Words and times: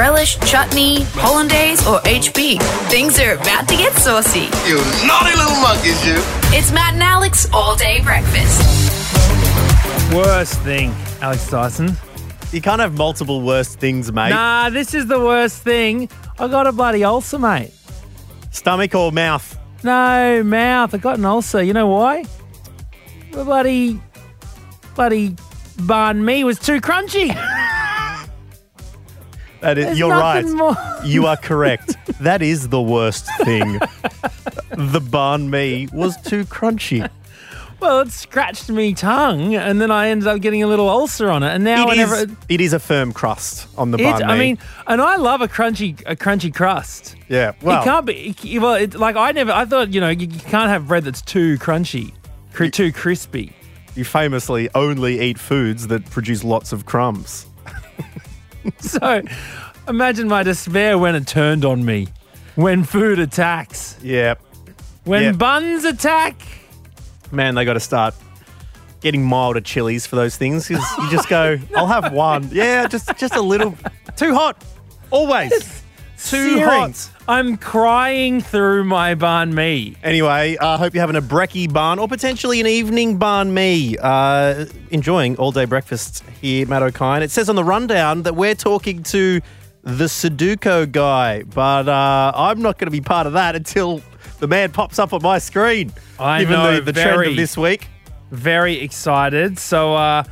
relish, 0.00 0.38
chutney, 0.40 1.02
hollandaise, 1.20 1.86
or 1.86 2.00
HP. 2.00 2.58
Things 2.88 3.20
are 3.20 3.34
about 3.34 3.68
to 3.68 3.76
get 3.76 3.92
saucy. 3.92 4.48
You 4.66 4.76
naughty 5.06 5.36
little 5.36 5.60
monkeys, 5.60 6.00
you. 6.06 6.14
It's 6.56 6.72
Matt 6.72 6.94
and 6.94 7.02
Alex 7.02 7.46
all 7.52 7.76
day 7.76 8.00
breakfast. 8.02 8.58
Worst 10.14 10.58
thing, 10.60 10.94
Alex 11.20 11.50
Dyson. 11.50 11.98
You 12.50 12.62
can't 12.62 12.80
have 12.80 12.96
multiple 12.96 13.42
worst 13.42 13.78
things, 13.78 14.10
mate. 14.10 14.30
Nah, 14.30 14.70
this 14.70 14.94
is 14.94 15.06
the 15.06 15.20
worst 15.20 15.62
thing. 15.62 16.08
I 16.38 16.48
got 16.48 16.66
a 16.66 16.72
bloody 16.72 17.04
ulcer, 17.04 17.38
mate. 17.38 17.70
Stomach 18.52 18.94
or 18.94 19.12
mouth? 19.12 19.58
No, 19.84 20.42
mouth. 20.42 20.94
I 20.94 20.98
got 20.98 21.18
an 21.18 21.26
ulcer. 21.26 21.62
You 21.62 21.74
know 21.74 21.88
why? 21.88 22.24
The 23.32 23.44
bloody, 23.44 24.00
bloody 24.94 25.36
banh 25.76 26.24
mi 26.24 26.42
was 26.42 26.58
too 26.58 26.80
crunchy. 26.80 27.36
That 29.60 29.78
is, 29.78 29.84
There's 29.86 29.98
you're 29.98 30.10
right. 30.10 30.42
nothing 30.44 30.56
more- 30.56 30.76
You 31.04 31.26
are 31.26 31.36
correct. 31.36 31.96
that 32.20 32.40
is 32.42 32.68
the 32.68 32.80
worst 32.80 33.26
thing. 33.44 33.74
the 34.70 35.00
banh 35.00 35.48
mi 35.50 35.88
was 35.92 36.16
too 36.22 36.44
crunchy. 36.44 37.08
Well, 37.80 38.00
it 38.00 38.10
scratched 38.12 38.68
me 38.68 38.92
tongue, 38.92 39.54
and 39.54 39.80
then 39.80 39.90
I 39.90 40.08
ended 40.08 40.28
up 40.28 40.40
getting 40.42 40.62
a 40.62 40.66
little 40.66 40.88
ulcer 40.90 41.30
on 41.30 41.42
it. 41.42 41.54
And 41.54 41.64
now, 41.64 41.84
It 41.84 41.88
whenever 41.88 42.14
is, 42.16 42.26
it 42.50 42.60
is 42.60 42.72
a 42.74 42.78
firm 42.78 43.10
crust 43.12 43.68
on 43.78 43.90
the 43.90 43.96
it, 43.98 44.02
banh 44.04 44.18
mi. 44.18 44.24
I 44.24 44.38
mean, 44.38 44.58
and 44.86 45.00
I 45.00 45.16
love 45.16 45.40
a 45.40 45.48
crunchy, 45.48 45.98
a 46.04 46.14
crunchy 46.14 46.54
crust. 46.54 47.16
yeah. 47.30 47.52
Well, 47.62 47.80
it 47.80 47.84
can't 47.84 48.04
be. 48.04 48.34
it- 48.42 48.58
well, 48.60 48.74
it, 48.74 48.94
like 48.94 49.16
I 49.16 49.32
never. 49.32 49.52
I 49.52 49.64
thought 49.64 49.94
you 49.94 50.00
know 50.00 50.10
you, 50.10 50.26
you 50.26 50.40
can't 50.40 50.68
have 50.68 50.88
bread 50.88 51.04
that's 51.04 51.22
too 51.22 51.56
crunchy, 51.58 52.12
cr- 52.52 52.66
too 52.66 52.92
crispy. 52.92 53.54
you 53.96 54.04
famously 54.04 54.68
only 54.74 55.18
eat 55.20 55.38
foods 55.38 55.86
that 55.86 56.04
produce 56.10 56.44
lots 56.44 56.72
of 56.72 56.84
crumbs. 56.84 57.46
So, 58.80 59.22
imagine 59.88 60.28
my 60.28 60.42
despair 60.42 60.98
when 60.98 61.14
it 61.14 61.26
turned 61.26 61.64
on 61.64 61.84
me. 61.84 62.08
When 62.56 62.84
food 62.84 63.18
attacks, 63.18 63.96
Yeah. 64.02 64.34
when 65.04 65.22
Yeah. 65.22 65.32
buns 65.32 65.84
attack. 65.84 66.40
Man, 67.32 67.54
they 67.54 67.64
got 67.64 67.74
to 67.74 67.80
start 67.80 68.14
getting 69.00 69.24
milder 69.24 69.60
chilies 69.60 70.06
for 70.06 70.16
those 70.16 70.36
things 70.36 70.68
because 70.68 70.84
you 70.98 71.10
just 71.10 71.28
go, 71.28 71.58
I'll 71.76 71.86
have 71.86 72.12
one. 72.12 72.48
Yeah, 72.52 72.86
just 72.86 73.16
just 73.16 73.34
a 73.36 73.40
little. 73.40 73.74
Too 74.16 74.34
hot. 74.34 74.62
Always. 75.10 75.82
Too 76.24 76.56
Searing. 76.56 76.68
hot. 76.68 77.10
I'm 77.26 77.56
crying 77.56 78.40
through 78.40 78.84
my 78.84 79.14
banh 79.14 79.52
mi. 79.52 79.96
Anyway, 80.02 80.56
I 80.60 80.76
hope 80.76 80.94
you're 80.94 81.00
having 81.00 81.16
a 81.16 81.22
brekkie 81.22 81.72
bun 81.72 81.98
or 81.98 82.08
potentially 82.08 82.60
an 82.60 82.66
evening 82.66 83.16
bun 83.16 83.54
me. 83.54 83.96
Uh, 83.98 84.66
enjoying 84.90 85.36
all 85.36 85.50
day 85.50 85.64
breakfast 85.64 86.22
here, 86.40 86.66
Matt 86.66 86.82
O'Kine. 86.82 87.22
It 87.22 87.30
says 87.30 87.48
on 87.48 87.56
the 87.56 87.64
rundown 87.64 88.22
that 88.22 88.36
we're 88.36 88.54
talking 88.54 89.02
to 89.04 89.40
the 89.82 90.04
Sudoku 90.04 90.90
guy, 90.90 91.42
but 91.44 91.88
uh, 91.88 92.32
I'm 92.34 92.60
not 92.60 92.78
going 92.78 92.88
to 92.88 92.92
be 92.92 93.00
part 93.00 93.26
of 93.26 93.32
that 93.32 93.56
until 93.56 94.02
the 94.40 94.46
man 94.46 94.72
pops 94.72 94.98
up 94.98 95.12
on 95.12 95.22
my 95.22 95.38
screen. 95.38 95.92
I 96.18 96.40
given 96.40 96.54
know, 96.54 96.80
the, 96.80 96.92
the 96.92 97.00
trend 97.00 97.28
of 97.28 97.36
this 97.36 97.56
week. 97.56 97.88
Very 98.30 98.80
excited. 98.80 99.58
So, 99.58 99.94
uh, 99.94 100.24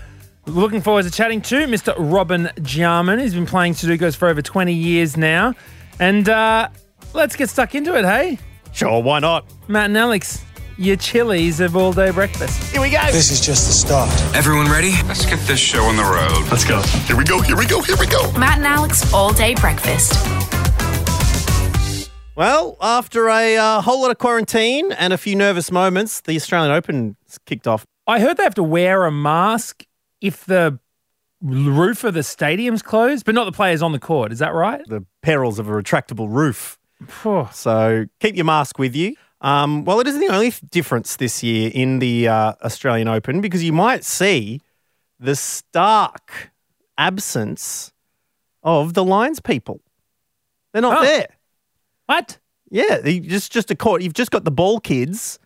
looking 0.47 0.81
forward 0.81 1.05
to 1.05 1.11
chatting 1.11 1.41
to 1.43 1.67
Mr. 1.67 1.95
Robin 1.99 2.51
Jarman. 2.63 3.19
He's 3.19 3.35
been 3.35 3.47
playing 3.47 3.75
Sudokus 3.75 4.17
for 4.17 4.29
over 4.29 4.43
20 4.43 4.73
years 4.73 5.17
now. 5.17 5.55
And 6.01 6.29
uh, 6.29 6.69
let's 7.15 7.37
get 7.37 7.51
stuck 7.51 7.75
into 7.75 7.99
it, 7.99 8.05
hey? 8.05 8.39
Sure, 8.73 9.03
why 9.03 9.19
not? 9.19 9.45
Matt 9.67 9.87
and 9.87 9.99
Alex, 9.99 10.45
your 10.77 10.97
chilies 10.97 11.61
of 11.61 11.77
all 11.77 11.93
day 11.93 12.11
breakfast. 12.11 12.71
Here 12.71 12.81
we 12.81 12.91
go. 12.91 13.01
This 13.07 13.33
is 13.33 13.41
just 13.41 13.67
the 13.67 13.73
start. 13.73 14.09
Everyone 14.35 14.71
ready? 14.71 14.93
Let's 15.07 15.27
get 15.27 15.41
this 15.47 15.59
show 15.59 15.83
on 15.85 15.97
the 15.97 16.05
road. 16.05 16.49
Let's 16.51 16.65
go. 16.65 16.81
Here 17.07 17.17
we 17.17 17.25
go. 17.25 17.41
Here 17.41 17.57
we 17.57 17.67
go. 17.67 17.83
Here 17.83 17.97
we 17.99 18.07
go. 18.07 18.31
Matt 18.39 18.59
and 18.59 18.67
Alex 18.67 19.13
all 19.13 19.33
day 19.33 19.55
breakfast. 19.57 20.15
Well, 22.37 22.77
after 22.81 23.29
a 23.29 23.57
uh, 23.57 23.81
whole 23.81 24.01
lot 24.01 24.13
of 24.13 24.19
quarantine 24.19 24.93
and 24.93 25.13
a 25.13 25.19
few 25.19 25.35
nervous 25.35 25.73
moments, 25.73 26.21
the 26.21 26.37
Australian 26.37 26.71
Open 26.71 27.17
kicked 27.47 27.67
off. 27.67 27.85
I 28.07 28.21
heard 28.21 28.37
they 28.37 28.45
have 28.45 28.55
to 28.55 28.63
wear 28.63 29.05
a 29.05 29.11
mask 29.11 29.85
if 30.21 30.45
the 30.45 30.79
roof 31.41 32.05
of 32.05 32.15
the 32.15 32.23
stadium's 32.23 32.83
closed, 32.83 33.25
but 33.25 33.35
not 33.35 33.45
the 33.45 33.53
players 33.53 33.83
on 33.83 33.93
the 33.93 33.99
court. 33.99 34.33
Is 34.33 34.39
that 34.41 34.53
right? 34.55 34.81
The 34.87 35.05
perils 35.23 35.59
of 35.59 35.69
a 35.69 35.73
retractable 35.73 36.29
roof. 36.29 36.79
So 37.53 38.07
keep 38.21 38.35
your 38.37 38.45
mask 38.45 38.79
with 38.79 38.97
you. 38.97 39.15
Um, 39.41 39.85
well, 39.85 40.01
it 40.01 40.09
isn't 40.09 40.21
the 40.21 40.33
only 40.33 40.53
difference 40.71 41.15
this 41.17 41.43
year 41.45 41.71
in 41.73 42.01
the 42.01 42.27
uh, 42.27 42.55
Australian 42.65 43.07
Open 43.07 43.41
because 43.41 43.63
you 43.63 43.73
might 43.73 44.05
see 44.05 44.61
the 45.21 45.37
stark 45.37 46.51
absence 46.97 47.93
of 48.65 48.95
the 48.95 49.05
lines 49.05 49.39
people. 49.39 49.81
They're 50.73 50.83
not 50.83 50.99
Oh. 50.99 51.03
there. 51.03 51.29
What? 52.07 52.39
Yeah, 52.71 53.01
just 53.01 53.53
just 53.53 53.71
a 53.71 53.77
court. 53.77 54.03
You've 54.03 54.13
just 54.15 54.31
got 54.31 54.45
the 54.45 54.51
ball 54.51 54.81
kids, 54.81 55.39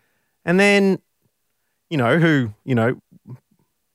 and 0.43 0.59
then 0.59 0.99
you 1.89 1.97
know 1.97 2.17
who 2.19 2.53
you 2.65 2.75
know 2.75 2.99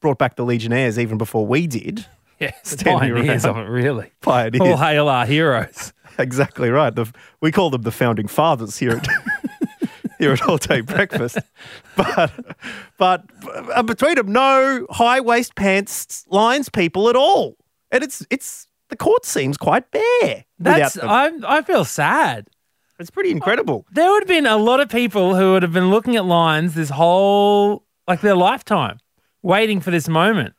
brought 0.01 0.19
back 0.19 0.37
the 0.37 0.45
Legionnaires 0.45 0.99
even 0.99 1.19
before 1.19 1.47
we 1.47 1.67
did. 1.67 2.07
Yeah, 2.41 2.53
pioneers 2.85 3.45
around. 3.45 3.59
of 3.59 3.67
it, 3.67 3.69
really. 3.69 4.13
Pioneers. 4.21 4.61
All 4.61 4.77
hail 4.77 5.09
our 5.09 5.27
heroes. 5.27 5.93
Exactly 6.21 6.71
right. 6.71 6.95
The, 6.95 7.13
we 7.41 7.51
call 7.51 7.71
them 7.71 7.83
the 7.83 7.91
founding 7.91 8.29
fathers 8.29 8.77
here 8.79 8.93
at 8.93 9.07
here 10.21 10.33
at 10.33 10.43
All 10.49 10.57
Day 10.57 10.81
Breakfast. 10.83 11.39
But 11.97 12.33
but 12.97 13.25
uh, 13.75 13.83
between 13.83 14.15
them, 14.17 14.33
no 14.33 14.87
high 14.91 15.21
waist 15.21 15.55
pants 15.57 16.25
lines 16.29 16.69
people 16.69 17.09
at 17.09 17.17
all, 17.17 17.57
and 17.91 18.03
it's 18.05 18.25
it's 18.31 18.67
the 18.89 18.97
court 18.97 19.25
seems 19.25 19.57
quite 19.57 19.91
bare. 19.91 20.45
That's. 20.61 20.97
I'm, 21.03 21.45
I 21.45 21.63
feel 21.63 21.85
sad. 21.85 22.49
it's 22.99 23.11
pretty 23.11 23.31
incredible. 23.31 23.85
There 23.93 24.11
would 24.11 24.23
have 24.23 24.29
been 24.29 24.47
a 24.47 24.57
lot 24.57 24.79
of 24.81 24.89
people 24.89 25.35
who 25.37 25.53
would 25.53 25.63
have 25.63 25.73
been 25.73 25.91
looking 25.91 26.15
at 26.17 26.25
lines 26.25 26.75
this 26.75 26.91
whole 26.91 27.85
like 28.09 28.21
their 28.23 28.37
lifetime, 28.37 28.99
waiting 29.43 29.81
for 29.81 29.91
this 29.91 30.09
moment. 30.09 30.55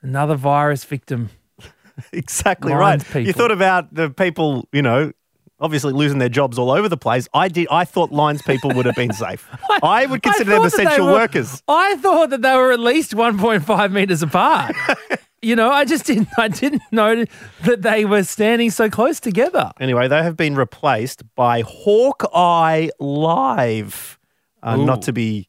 Another 0.00 0.34
virus 0.36 0.84
victim. 0.84 1.30
Exactly 2.12 2.72
right. 2.72 3.02
You 3.14 3.34
thought 3.34 3.52
about 3.52 3.94
the 3.94 4.08
people, 4.08 4.66
you 4.72 4.80
know, 4.80 5.12
obviously 5.60 5.92
losing 5.92 6.18
their 6.18 6.30
jobs 6.30 6.58
all 6.58 6.70
over 6.70 6.88
the 6.88 6.96
place. 6.96 7.28
I 7.34 7.48
did. 7.48 7.68
I 7.70 7.84
thought 7.84 8.10
lines 8.10 8.40
people 8.42 8.72
would 8.72 8.86
have 8.86 8.96
been 8.96 9.12
safe. 9.12 9.46
I 9.82 10.06
would 10.06 10.22
consider 10.22 10.50
them 10.52 10.62
that 10.62 10.72
they 10.72 10.84
essential 10.84 11.06
were- 11.06 11.12
workers. 11.12 11.62
I 11.68 11.96
thought 11.96 12.30
that 12.30 12.40
they 12.40 12.54
were 12.56 12.72
at 12.72 12.80
least 12.80 13.12
1.5 13.12 13.92
meters 13.92 14.22
apart. 14.22 14.74
you 15.42 15.54
know, 15.54 15.70
I 15.70 15.84
just 15.84 16.06
didn't. 16.06 16.28
I 16.38 16.48
didn't 16.48 16.82
know 16.90 17.24
that 17.64 17.82
they 17.82 18.04
were 18.06 18.24
standing 18.24 18.70
so 18.70 18.90
close 18.90 19.20
together. 19.20 19.70
Anyway, 19.78 20.08
they 20.08 20.22
have 20.22 20.36
been 20.36 20.54
replaced 20.56 21.22
by 21.34 21.60
Hawkeye 21.60 22.88
Live, 22.98 24.18
uh, 24.62 24.76
not 24.76 25.02
to 25.02 25.12
be 25.12 25.46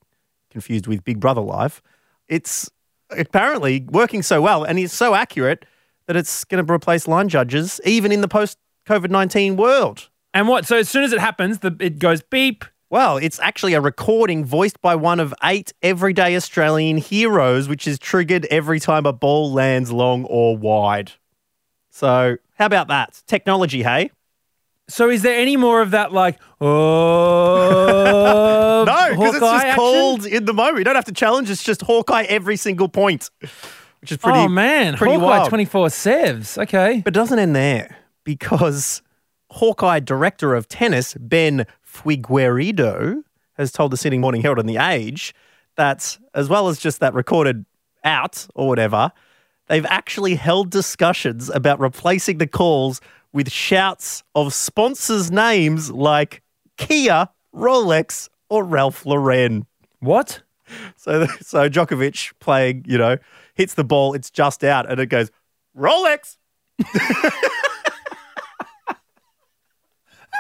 confused 0.52 0.88
with 0.88 1.04
Big 1.04 1.20
Brother 1.20 1.42
Live. 1.42 1.82
It's 2.28 2.70
apparently 3.10 3.86
working 3.90 4.24
so 4.24 4.42
well 4.42 4.64
and 4.64 4.80
it's 4.80 4.94
so 4.94 5.14
accurate 5.14 5.66
that 6.08 6.16
it's 6.16 6.44
going 6.46 6.66
to 6.66 6.74
replace 6.74 7.08
line 7.08 7.30
judges 7.30 7.80
even 7.86 8.12
in 8.12 8.22
the 8.22 8.28
post 8.28 8.58
COVID 8.88 9.10
19 9.10 9.56
world. 9.56 10.10
And 10.34 10.48
what? 10.48 10.66
So 10.66 10.78
as 10.78 10.90
soon 10.90 11.04
as 11.04 11.14
it 11.14 11.20
happens, 11.20 11.60
the, 11.60 11.76
it 11.80 12.00
goes 12.00 12.22
beep. 12.22 12.66
Well, 12.90 13.18
it's 13.18 13.40
actually 13.40 13.74
a 13.74 13.82
recording 13.82 14.46
voiced 14.46 14.82
by 14.82 14.96
one 14.96 15.20
of 15.20 15.34
eight 15.44 15.74
everyday 15.82 16.36
Australian 16.36 16.98
heroes, 16.98 17.68
which 17.68 17.88
is 17.88 17.98
triggered 17.98 18.46
every 18.52 18.80
time 18.80 19.06
a 19.06 19.14
ball 19.14 19.52
lands 19.52 19.92
long 19.92 20.26
or 20.26 20.56
wide. 20.56 21.12
So, 21.90 22.38
how 22.56 22.66
about 22.66 22.88
that? 22.90 23.22
Technology, 23.26 23.84
hey? 23.84 24.12
So 24.90 25.10
is 25.10 25.22
there 25.22 25.40
any 25.40 25.56
more 25.58 25.82
of 25.82 25.92
that? 25.92 26.12
Like, 26.12 26.40
oh, 26.62 26.74
No, 28.88 29.10
because 29.12 29.36
it's 29.36 29.40
just 29.40 29.66
action? 29.66 29.76
called 29.76 30.26
in 30.26 30.46
the 30.46 30.54
moment. 30.54 30.80
You 30.80 30.84
don't 30.84 30.96
have 30.96 31.06
to 31.06 31.14
challenge. 31.14 31.50
It's 31.50 31.64
just 31.64 31.82
Hawkeye 31.82 32.24
every 32.24 32.58
single 32.58 32.90
point, 32.90 33.30
which 34.02 34.12
is 34.12 34.18
pretty. 34.18 34.40
oh 34.40 34.48
man, 34.50 34.96
pretty 34.98 35.16
Hawkeye 35.18 35.48
twenty 35.48 35.66
four 35.66 35.88
sevs. 35.88 36.62
Okay. 36.62 37.02
But 37.04 37.16
it 37.16 37.20
doesn't 37.20 37.40
end 37.40 37.56
there 37.56 37.98
because 38.24 39.02
Hawkeye 39.52 40.00
director 40.02 40.54
of 40.54 40.68
tennis 40.68 41.16
Ben 41.20 41.66
Figueiredo 41.88 43.24
has 43.58 43.72
told 43.72 43.92
the 43.92 43.98
Sydney 43.98 44.18
Morning 44.18 44.42
Herald 44.42 44.60
and 44.60 44.68
the 44.68 44.78
Age 44.78 45.34
that 45.76 46.18
as 46.34 46.50
well 46.50 46.68
as 46.68 46.80
just 46.80 47.00
that 47.00 47.14
recorded 47.14 47.66
out 48.04 48.48
or 48.56 48.68
whatever, 48.68 49.12
they've 49.68 49.86
actually 49.86 50.36
held 50.36 50.70
discussions 50.70 51.50
about 51.50 51.80
replacing 51.80 52.38
the 52.38 52.48
calls 52.48 53.00
with 53.34 53.52
shouts 53.52 54.24
of 54.36 54.54
sponsors' 54.54 55.32
names 55.32 55.92
like 55.92 56.42
Kia, 56.78 57.30
Rolex, 57.54 58.30
or 58.50 58.64
Ralph 58.64 59.06
Lauren. 59.06 59.66
What? 60.00 60.42
So, 60.96 61.26
so 61.42 61.70
Djokovic 61.70 62.34
playing, 62.40 62.86
you 62.88 62.98
know, 62.98 63.18
hits 63.56 63.74
the 63.74 63.84
ball, 63.84 64.14
it's 64.14 64.30
just 64.30 64.64
out, 64.64 64.90
and 64.90 65.00
it 65.00 65.08
goes 65.08 65.32
Rolex. 65.78 66.38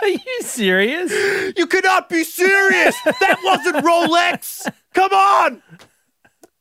Are 0.01 0.09
you 0.09 0.41
serious? 0.41 1.11
You 1.55 1.65
cannot 1.65 2.09
be 2.09 2.23
serious. 2.23 2.95
That 3.05 3.37
wasn't 3.43 3.85
Rolex. 3.85 4.69
Come 4.93 5.13
on. 5.13 5.63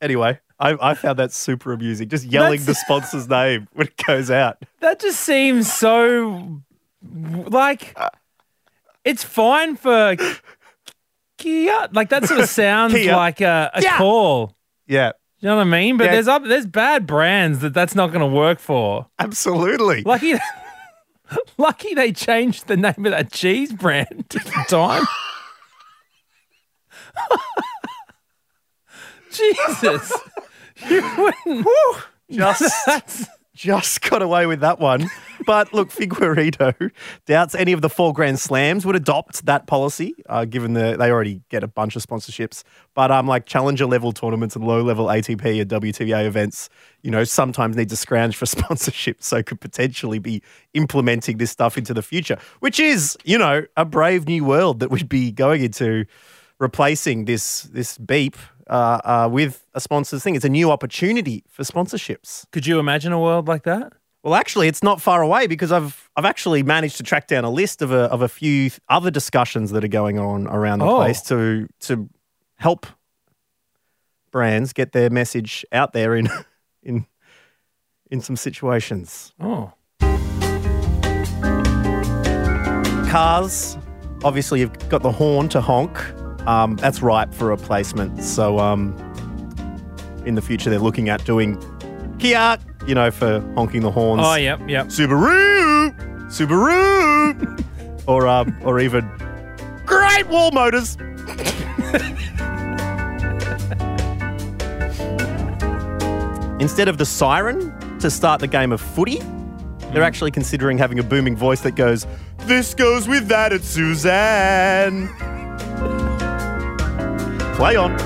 Anyway, 0.01 0.39
I, 0.63 0.91
I 0.91 0.95
found 0.95 1.19
that 1.19 1.33
super 1.33 1.73
amusing. 1.73 2.09
Just 2.09 2.25
yelling 2.25 2.65
the 2.65 2.75
sponsor's 2.75 3.29
name 3.29 3.67
when 3.73 3.89
it 3.89 3.97
goes 4.07 4.31
out. 4.31 4.63
That 4.81 5.01
just 5.01 5.21
seems 5.21 5.71
so 5.73 6.63
like 7.03 7.93
uh, 7.97 8.11
it's 9.05 9.25
fine 9.25 9.75
for 9.77 10.17
Kia. 11.39 11.89
Like 11.93 12.11
that 12.11 12.27
sort 12.29 12.39
of 12.41 12.49
sounds 12.49 12.95
like 12.95 13.41
a, 13.41 13.71
a 13.75 13.83
Yeah. 13.83 13.97
call. 13.99 14.57
Yeah, 14.87 15.13
You 15.41 15.49
know 15.49 15.57
what 15.57 15.63
I 15.63 15.65
mean? 15.65 15.97
But 15.97 16.05
Yeah. 16.05 16.13
there's 16.13 16.29
up, 16.29 16.45
there's 16.45 16.67
bad 16.67 17.07
brands 17.07 17.59
that 17.61 17.75
that's 17.75 17.95
not 17.97 18.09
going 18.13 18.21
to 18.21 18.27
work 18.27 18.59
for. 18.61 19.07
absolutely. 19.19 20.03
Lucky, 20.03 20.35
lucky 21.59 21.95
they 21.95 22.13
changed 22.13 22.67
the 22.69 22.77
name 22.77 22.95
of 23.07 23.11
that 23.13 23.33
cheese 23.33 23.73
brand 23.73 24.27
in 24.57 24.65
time. 24.69 25.03
Jesus, 29.33 30.13
you 30.91 31.33
wouldn't. 31.47 31.67
Just 32.31 32.65
That's, 32.87 33.27
just 33.55 34.01
got 34.01 34.23
away 34.23 34.47
with 34.47 34.61
that 34.61 34.81
one. 34.81 35.09
But 35.45 35.75
look, 35.75 35.91
Figueiredo 35.91 36.91
doubts 37.27 37.55
any 37.55 37.73
of 37.73 37.83
the 37.83 37.91
four 37.91 38.13
Grand 38.13 38.39
Slams 38.39 38.87
would 38.87 38.97
adopt 38.97 39.45
that 39.47 39.67
policy, 39.67 40.15
uh, 40.29 40.45
given 40.47 40.73
the 40.73 40.97
they 40.99 41.11
already 41.11 41.43
get 41.51 41.63
a 41.63 41.69
bunch 41.69 41.95
of 41.95 42.03
sponsorships. 42.05 42.63
But 42.95 43.11
um, 43.11 43.27
like 43.27 43.47
challenger 43.47 43.87
level 43.87 44.13
tournaments 44.13 44.57
and 44.57 44.65
low 44.67 44.83
level 44.83 45.07
ATP 45.07 45.61
and 45.61 45.71
WTA 45.71 46.25
events, 46.25 46.71
you 47.03 47.11
know, 47.11 47.25
sometimes 47.25 47.77
need 47.77 47.91
to 47.91 47.97
scrounge 47.97 48.37
for 48.37 48.47
sponsorship, 48.57 49.23
so 49.23 49.43
could 49.43 49.61
potentially 49.61 50.19
be 50.19 50.43
implementing 50.75 51.39
this 51.39 51.51
stuff 51.51 51.77
into 51.77 51.93
the 51.93 52.03
future, 52.03 52.39
which 52.61 52.81
is, 52.81 53.19
you 53.25 53.37
know, 53.37 53.65
a 53.77 53.85
brave 53.85 54.27
new 54.27 54.45
world 54.45 54.81
that 54.81 54.91
we'd 54.91 55.09
be 55.09 55.31
going 55.31 55.63
into, 55.63 56.07
replacing 56.59 57.27
this 57.27 57.63
this 57.65 57.99
beep. 57.99 58.37
Uh, 58.69 59.01
uh, 59.05 59.29
with 59.31 59.67
a 59.75 59.81
sponsors 59.81 60.23
thing, 60.23 60.35
it's 60.37 60.45
a 60.45 60.49
new 60.49 60.71
opportunity 60.71 61.45
for 61.49 61.63
sponsorships. 61.65 62.45
could 62.53 62.67
you 62.67 62.79
imagine 62.79 63.13
a 63.13 63.19
world 63.21 63.49
like 63.49 63.65
that? 63.65 63.93
Well, 64.23 64.35
actually, 64.37 64.69
it's 64.69 64.83
not 64.85 65.01
far 65.03 65.21
away 65.23 65.47
because 65.49 65.73
I've 65.73 66.09
I've 66.17 66.25
actually 66.25 66.63
managed 66.63 66.97
to 66.99 67.03
track 67.03 67.27
down 67.27 67.45
a 67.45 67.51
list 67.51 67.83
of 67.83 67.91
a 67.91 68.03
of 68.13 68.23
a 68.23 68.29
few 68.29 68.71
other 68.89 69.11
discussions 69.11 69.73
that 69.73 69.83
are 69.85 69.89
going 69.89 70.19
on 70.19 70.47
around 70.47 70.79
the 70.79 70.87
Oh. 70.87 70.99
place 70.99 71.21
to 71.23 71.67
to 71.81 72.09
help 72.57 72.87
brands 74.31 74.73
get 74.73 74.93
their 74.93 75.11
message 75.11 75.65
out 75.73 75.93
there 75.93 76.15
in 76.15 76.29
in 76.85 77.07
in 78.13 78.21
some 78.21 78.37
situations. 78.37 79.33
Oh, 79.41 79.73
Cars, 83.11 83.77
obviously, 84.25 84.61
you've 84.61 84.89
got 84.89 85.03
the 85.03 85.13
horn 85.13 85.49
to 85.51 85.61
honk. 85.61 85.99
Um, 86.47 86.77
that's 86.77 87.03
ripe 87.03 87.33
for 87.33 87.47
replacement. 87.47 88.23
So, 88.23 88.59
um, 88.59 88.95
in 90.27 90.35
the 90.35 90.43
future, 90.43 90.71
they're 90.71 90.79
looking 90.79 91.09
at 91.09 91.25
doing 91.25 91.59
Kia, 92.19 92.59
you 92.87 92.95
know, 92.95 93.11
for 93.11 93.41
honking 93.55 93.83
the 93.83 93.91
horns. 93.91 94.23
oh, 94.25 94.35
yep, 94.35 94.61
yep. 94.69 94.87
Subaru, 94.87 95.93
Subaru, 96.31 97.65
or 98.07 98.27
um, 98.27 98.57
or 98.65 98.81
even 98.81 99.09
Great 99.87 100.27
Wall 100.29 100.51
Motors. 100.53 100.97
Instead 106.61 106.87
of 106.87 106.97
the 106.97 107.05
siren 107.05 107.99
to 107.99 108.09
start 108.09 108.41
the 108.41 108.47
game 108.47 108.71
of 108.71 108.81
footy, 108.81 109.21
they're 109.93 110.03
actually 110.05 110.31
considering 110.31 110.79
having 110.79 110.99
a 111.01 111.03
booming 111.03 111.35
voice 111.37 111.61
that 111.63 111.73
goes, 111.73 112.07
"This 112.47 112.73
goes 112.73 113.09
with 113.09 113.27
that 113.29 113.53
at 113.53 113.63
Suzanne." 113.63 115.09
Play 117.63 117.77
on. 117.77 117.97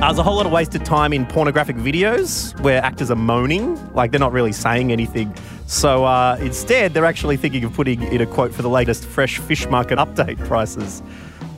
There's 0.00 0.18
a 0.18 0.22
whole 0.22 0.36
lot 0.36 0.44
of 0.44 0.52
wasted 0.52 0.84
time 0.84 1.14
in 1.14 1.24
pornographic 1.24 1.76
videos 1.76 2.60
where 2.60 2.84
actors 2.84 3.10
are 3.10 3.16
moaning, 3.16 3.78
like 3.94 4.10
they're 4.10 4.20
not 4.20 4.32
really 4.32 4.52
saying 4.52 4.92
anything. 4.92 5.34
So 5.64 6.04
uh, 6.04 6.36
instead, 6.42 6.92
they're 6.92 7.06
actually 7.06 7.38
thinking 7.38 7.64
of 7.64 7.72
putting 7.72 8.02
in 8.02 8.20
a 8.20 8.26
quote 8.26 8.52
for 8.52 8.60
the 8.60 8.68
latest 8.68 9.06
fresh 9.06 9.38
fish 9.38 9.66
market 9.66 9.98
update 9.98 10.38
prices. 10.46 11.02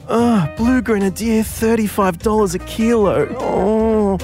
Ah, 0.08 0.49
blue 0.56 0.81
grenadier, 0.81 1.43
thirty-five 1.43 2.19
dollars 2.19 2.55
a 2.55 2.61
kilo. 2.61 3.26
Oh. 3.40 4.17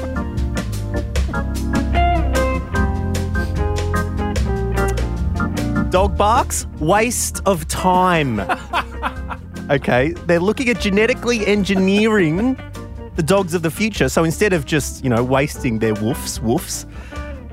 Dog 5.91 6.17
barks, 6.17 6.69
waste 6.79 7.41
of 7.45 7.67
time. 7.67 8.41
okay, 9.71 10.13
they're 10.27 10.41
looking 10.41 10.69
at 10.69 10.81
genetically 10.81 11.47
engineering 11.47 12.59
the 13.17 13.23
dogs 13.23 13.55
of 13.55 13.63
the 13.63 13.71
future. 13.71 14.09
So 14.09 14.25
instead 14.25 14.53
of 14.53 14.65
just, 14.65 15.03
you 15.03 15.11
know, 15.11 15.25
wasting 15.25 15.79
their 15.81 15.95
woofs, 15.95 16.41
woofs, 16.41 16.87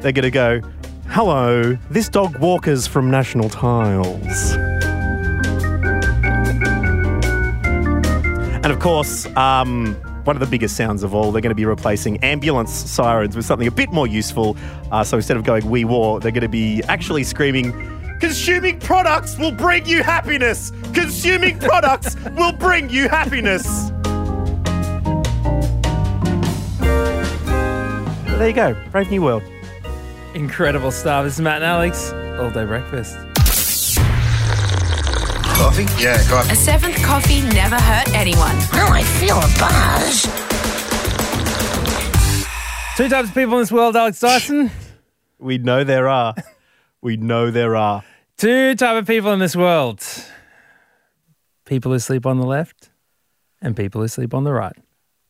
they're 0.02 0.12
going 0.12 0.24
to 0.24 0.32
go, 0.32 0.62
hello, 1.08 1.78
this 1.90 2.08
dog 2.10 2.38
walkers 2.40 2.88
from 2.88 3.10
National 3.10 3.50
Tiles. 3.50 4.54
And 8.64 8.72
of 8.74 8.80
course, 8.80 9.26
um, 9.36 9.96
one 10.24 10.36
of 10.36 10.40
the 10.40 10.48
biggest 10.48 10.76
sounds 10.76 11.04
of 11.04 11.14
all, 11.14 11.32
they're 11.32 11.42
going 11.42 11.52
to 11.52 11.56
be 11.56 11.66
replacing 11.66 12.18
ambulance 12.24 12.72
sirens 12.72 13.36
with 13.36 13.46
something 13.46 13.68
a 13.68 13.72
bit 13.72 13.92
more 13.92 14.08
useful. 14.08 14.58
Uh, 14.92 15.04
so 15.04 15.18
instead 15.18 15.38
of 15.38 15.44
going, 15.44 15.70
we 15.70 15.86
war, 15.86 16.20
they're 16.20 16.32
going 16.32 16.42
to 16.42 16.50
be 16.50 16.82
actually 16.84 17.24
screaming, 17.24 17.72
consuming 18.20 18.80
products 18.80 19.38
will 19.38 19.52
bring 19.52 19.86
you 19.86 20.04
happiness. 20.04 20.72
Consuming 20.94 21.60
products 21.60 22.16
will 22.38 22.54
bring 22.54 22.90
you 22.90 23.08
happiness. 23.10 23.92
There 28.38 28.50
you 28.50 28.54
go. 28.54 28.76
Brave 28.92 29.10
New 29.10 29.22
World. 29.22 29.44
Incredible 30.34 30.92
stuff. 30.92 31.24
This 31.24 31.36
is 31.36 31.42
Matt 31.42 31.58
and 31.58 31.66
Alex, 31.66 32.12
all 32.40 32.50
day 32.52 32.66
breakfast. 32.66 33.16
Coffee? 35.56 35.86
Yeah, 36.04 36.22
coffee. 36.28 36.52
A 36.52 36.56
seventh 36.56 37.02
coffee 37.02 37.42
never 37.54 37.76
hurt 37.80 38.14
anyone. 38.14 38.56
Oh, 38.74 38.90
I 38.92 39.04
feel 39.04 39.38
a 39.38 39.48
buzz. 39.58 40.24
Two 42.98 43.10
types 43.10 43.30
of 43.30 43.34
people 43.34 43.54
in 43.56 43.60
this 43.62 43.72
world, 43.72 43.96
Alex 43.96 44.20
Dyson. 44.20 44.72
We 45.38 45.58
know 45.58 45.84
there 45.84 46.08
are. 46.08 46.34
We 47.06 47.18
know 47.18 47.52
there 47.52 47.76
are. 47.76 48.04
Two 48.36 48.74
type 48.74 48.98
of 48.98 49.06
people 49.06 49.32
in 49.32 49.38
this 49.38 49.56
world. 49.56 50.04
People 51.66 51.92
who 51.92 52.00
sleep 52.00 52.26
on 52.26 52.40
the 52.40 52.48
left 52.48 52.90
and 53.62 53.78
people 53.78 54.02
who 54.02 54.08
sleep 54.08 54.34
on 54.34 54.44
the 54.44 54.52
right. 54.52 54.76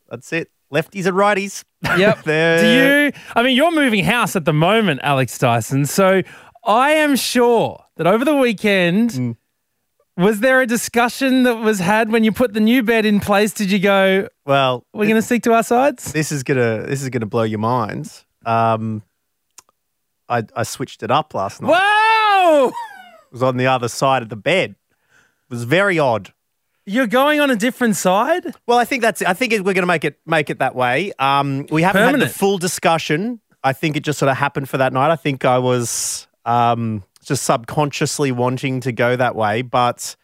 That's 0.10 0.32
it. 0.32 0.50
Lefties 0.74 1.06
and 1.06 1.18
righties. 1.18 1.66
Yep. 1.84 2.24
Do 2.24 2.32
you? 2.32 3.12
I 3.36 3.44
mean, 3.44 3.58
you're 3.58 3.74
moving 3.74 4.06
house 4.06 4.38
at 4.38 4.46
the 4.46 4.54
moment, 4.54 5.02
Alex 5.04 5.38
Dyson. 5.38 5.86
So 5.86 6.22
I 6.64 6.92
am 6.92 7.18
sure 7.18 7.84
that 7.98 8.08
over 8.08 8.24
the 8.24 8.38
weekend, 8.38 9.10
Mm. 9.12 9.36
was 10.16 10.40
there 10.40 10.62
a 10.62 10.66
discussion 10.66 11.44
that 11.44 11.58
was 11.58 11.80
had 11.80 12.10
when 12.10 12.24
you 12.24 12.32
put 12.32 12.54
the 12.54 12.62
new 12.62 12.84
bed 12.84 13.06
in 13.06 13.20
place? 13.20 13.52
Did 13.52 13.70
you 13.70 13.80
go, 13.80 14.30
Well, 14.46 14.86
we're 14.94 15.08
going 15.08 15.16
to 15.18 15.22
stick 15.22 15.44
to 15.44 15.52
our 15.54 15.64
sides? 15.64 16.14
this 16.14 16.32
is 16.32 16.42
gonna 16.44 16.84
this 16.88 17.02
is 17.04 17.10
gonna 17.10 17.26
blow 17.26 17.44
your 17.44 17.60
mind. 17.60 18.10
Um, 18.46 19.04
I 20.30 20.44
I 20.56 20.64
switched 20.64 21.04
it 21.04 21.12
up 21.12 21.34
last 21.34 21.62
night. 21.62 21.70
Whoa! 21.76 22.68
It 22.70 22.74
was 23.32 23.44
on 23.44 23.58
the 23.58 23.68
other 23.68 23.88
side 23.88 24.22
of 24.24 24.30
the 24.30 24.36
bed. 24.36 24.72
It 24.72 25.50
was 25.50 25.64
very 25.64 26.00
odd. 26.00 26.34
You're 26.88 27.08
going 27.08 27.40
on 27.40 27.50
a 27.50 27.56
different 27.56 27.96
side? 27.96 28.46
Well, 28.68 28.78
I 28.78 28.86
think 28.86 29.02
that's. 29.02 29.22
I 29.22 29.34
think 29.34 29.52
we're 29.54 29.64
going 29.74 29.76
to 29.78 29.86
make 29.88 30.04
it 30.06 30.20
make 30.26 30.50
it 30.50 30.60
that 30.60 30.76
way. 30.76 31.12
Um, 31.18 31.66
we 31.72 31.82
haven't 31.82 32.02
had 32.02 32.12
Permanent. 32.12 32.32
the 32.32 32.38
full 32.38 32.58
discussion. 32.58 33.40
I 33.64 33.74
think 33.74 33.96
it 33.96 34.04
just 34.04 34.20
sort 34.20 34.30
of 34.30 34.38
happened 34.38 34.70
for 34.70 34.78
that 34.78 34.94
night. 34.94 35.10
I 35.12 35.16
think 35.16 35.44
I 35.46 35.58
was 35.58 36.28
um, 36.46 37.04
just 37.24 37.44
subconsciously 37.44 38.32
wanting 38.32 38.82
to 38.82 38.92
go 38.92 39.16
that 39.16 39.36
way, 39.36 39.64
but 39.64 40.16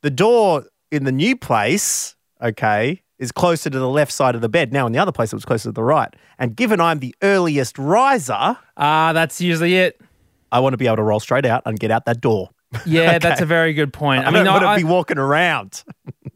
the 0.00 0.10
door 0.10 0.64
in 0.90 1.04
the 1.04 1.12
new 1.12 1.36
place, 1.36 2.16
okay, 2.42 3.02
is 3.18 3.32
closer 3.32 3.68
to 3.70 3.78
the 3.78 3.88
left 3.88 4.12
side 4.12 4.34
of 4.34 4.40
the 4.40 4.48
bed. 4.48 4.72
Now 4.72 4.86
in 4.86 4.92
the 4.92 4.98
other 4.98 5.12
place, 5.12 5.32
it 5.32 5.36
was 5.36 5.44
closer 5.44 5.68
to 5.68 5.72
the 5.72 5.82
right. 5.82 6.14
And 6.38 6.54
given 6.56 6.80
I'm 6.80 7.00
the 7.00 7.14
earliest 7.22 7.78
riser, 7.78 8.56
Ah, 8.76 9.12
that's 9.12 9.40
usually 9.40 9.76
it. 9.76 10.00
I 10.52 10.60
want 10.60 10.72
to 10.72 10.76
be 10.78 10.86
able 10.86 10.96
to 10.96 11.02
roll 11.02 11.20
straight 11.20 11.44
out 11.44 11.62
and 11.66 11.78
get 11.78 11.90
out 11.90 12.04
that 12.06 12.20
door. 12.20 12.50
Yeah, 12.84 13.18
that's 13.18 13.40
a 13.40 13.46
very 13.46 13.72
good 13.72 13.94
point. 13.94 14.24
I, 14.24 14.28
I 14.28 14.30
mean, 14.30 14.44
don't 14.44 14.52
want 14.52 14.62
to 14.64 14.68
I, 14.68 14.76
be 14.76 14.84
walking 14.84 15.18
around. 15.18 15.82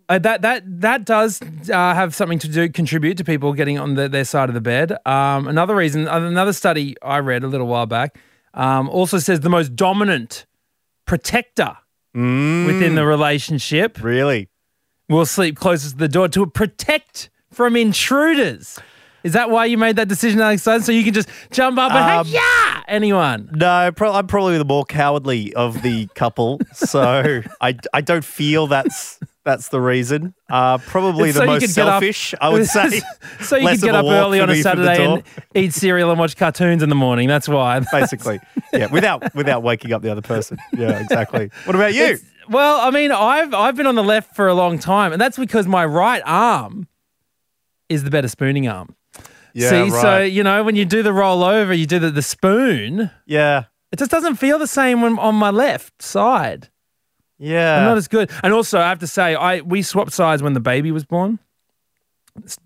Uh, 0.08 0.18
that 0.18 0.42
that 0.42 0.62
that 0.66 1.06
does 1.06 1.40
uh, 1.70 1.94
have 1.94 2.14
something 2.14 2.38
to 2.38 2.48
do 2.48 2.68
contribute 2.68 3.16
to 3.16 3.24
people 3.24 3.54
getting 3.54 3.78
on 3.78 3.94
the, 3.94 4.10
their 4.10 4.24
side 4.24 4.50
of 4.50 4.54
the 4.54 4.60
bed. 4.60 4.92
Um, 5.06 5.46
another 5.46 5.74
reason, 5.74 6.06
uh, 6.06 6.18
another 6.20 6.52
study 6.52 6.96
I 7.02 7.18
read 7.20 7.44
a 7.44 7.46
little 7.46 7.66
while 7.66 7.86
back, 7.86 8.18
um, 8.52 8.90
also 8.90 9.18
says 9.18 9.40
the 9.40 9.48
most 9.48 9.74
dominant 9.74 10.44
protector 11.06 11.78
within 12.14 12.94
the 12.94 13.06
relationship 13.06 14.02
Really? 14.02 14.50
Will 15.08 15.26
sleep 15.26 15.56
closest 15.56 15.92
to 15.92 15.98
the 15.98 16.08
door 16.08 16.28
to 16.28 16.46
protect 16.46 17.30
from 17.50 17.76
intruders. 17.76 18.78
Is 19.24 19.34
that 19.34 19.50
why 19.50 19.66
you 19.66 19.78
made 19.78 19.96
that 19.96 20.08
decision, 20.08 20.40
Alex? 20.40 20.62
So 20.62 20.90
you 20.90 21.04
can 21.04 21.14
just 21.14 21.28
jump 21.52 21.78
up 21.78 21.92
and 21.92 22.20
Um, 22.20 22.26
hey, 22.26 22.32
yeah, 22.32 22.82
anyone. 22.88 23.50
No, 23.54 23.92
pro- 23.94 24.12
I'm 24.12 24.26
probably 24.26 24.58
the 24.58 24.64
more 24.64 24.84
cowardly 24.84 25.54
of 25.54 25.80
the 25.82 26.08
couple, 26.16 26.58
so 26.72 27.42
I, 27.60 27.76
I 27.94 28.00
don't 28.00 28.24
feel 28.24 28.66
that's 28.66 29.20
That's 29.44 29.68
the 29.68 29.80
reason. 29.80 30.34
Uh, 30.50 30.78
probably 30.78 31.30
the 31.32 31.44
most 31.46 31.60
could 31.66 31.74
get 31.74 31.86
up- 31.88 32.00
selfish, 32.00 32.34
I 32.40 32.48
would 32.48 32.66
say. 32.68 33.00
so 33.40 33.56
you 33.56 33.64
Less 33.66 33.80
could 33.80 33.86
get 33.86 33.94
a 33.94 33.98
up 33.98 34.04
walk 34.06 34.14
early 34.14 34.38
for 34.38 34.42
on 34.44 34.50
a 34.50 34.52
me 34.54 34.62
from 34.62 34.78
the 34.78 34.84
Saturday 34.86 35.04
door. 35.04 35.16
and 35.16 35.24
eat 35.64 35.72
cereal 35.72 36.10
and 36.10 36.18
watch 36.18 36.36
cartoons 36.36 36.82
in 36.82 36.88
the 36.88 36.94
morning. 36.96 37.28
That's 37.28 37.48
why. 37.48 37.78
Basically, 37.92 38.40
yeah, 38.72 38.86
without 38.90 39.34
without 39.36 39.62
waking 39.62 39.92
up 39.92 40.02
the 40.02 40.10
other 40.10 40.22
person. 40.22 40.58
Yeah, 40.76 40.98
exactly. 41.00 41.50
What 41.64 41.76
about 41.76 41.94
you? 41.94 42.02
It's- 42.04 42.22
well, 42.48 42.80
I 42.80 42.90
mean, 42.90 43.12
I've 43.12 43.52
I've 43.54 43.76
been 43.76 43.86
on 43.86 43.94
the 43.94 44.02
left 44.04 44.34
for 44.36 44.48
a 44.48 44.54
long 44.54 44.78
time, 44.78 45.12
and 45.12 45.20
that's 45.20 45.38
because 45.38 45.66
my 45.66 45.84
right 45.84 46.22
arm 46.24 46.88
is 47.88 48.04
the 48.04 48.10
better 48.10 48.28
spooning 48.28 48.68
arm. 48.68 48.94
Yeah, 49.54 49.68
See, 49.68 49.90
so 49.90 50.20
you 50.22 50.42
know 50.42 50.64
when 50.64 50.76
you 50.76 50.84
do 50.84 51.02
the 51.02 51.12
roll 51.12 51.44
over, 51.44 51.74
you 51.74 51.86
do 51.86 51.98
the, 51.98 52.10
the 52.10 52.22
spoon. 52.22 53.10
Yeah, 53.26 53.64
It 53.92 53.98
just 53.98 54.10
doesn't 54.10 54.36
feel 54.36 54.58
the 54.58 54.66
same 54.66 55.02
when 55.02 55.18
on 55.18 55.34
my 55.34 55.50
left 55.50 56.00
side. 56.00 56.70
yeah. 57.38 57.78
I'm 57.80 57.84
not 57.84 57.98
as 57.98 58.08
good. 58.08 58.30
And 58.42 58.54
also, 58.54 58.78
I 58.80 58.88
have 58.88 59.00
to 59.00 59.06
say, 59.06 59.34
I 59.34 59.60
we 59.60 59.82
swapped 59.82 60.12
sides 60.12 60.42
when 60.42 60.54
the 60.54 60.60
baby 60.60 60.90
was 60.90 61.04
born. 61.04 61.38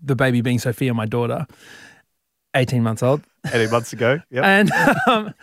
The 0.01 0.15
baby 0.15 0.39
being 0.41 0.59
Sophia, 0.59 0.93
my 0.93 1.05
daughter, 1.05 1.45
18 2.55 2.81
months 2.83 3.03
old. 3.03 3.21
Eighteen 3.51 3.69
months 3.69 3.91
ago. 3.93 4.19
Yep. 4.31 4.43
And 4.45 4.71
um, 5.07 5.33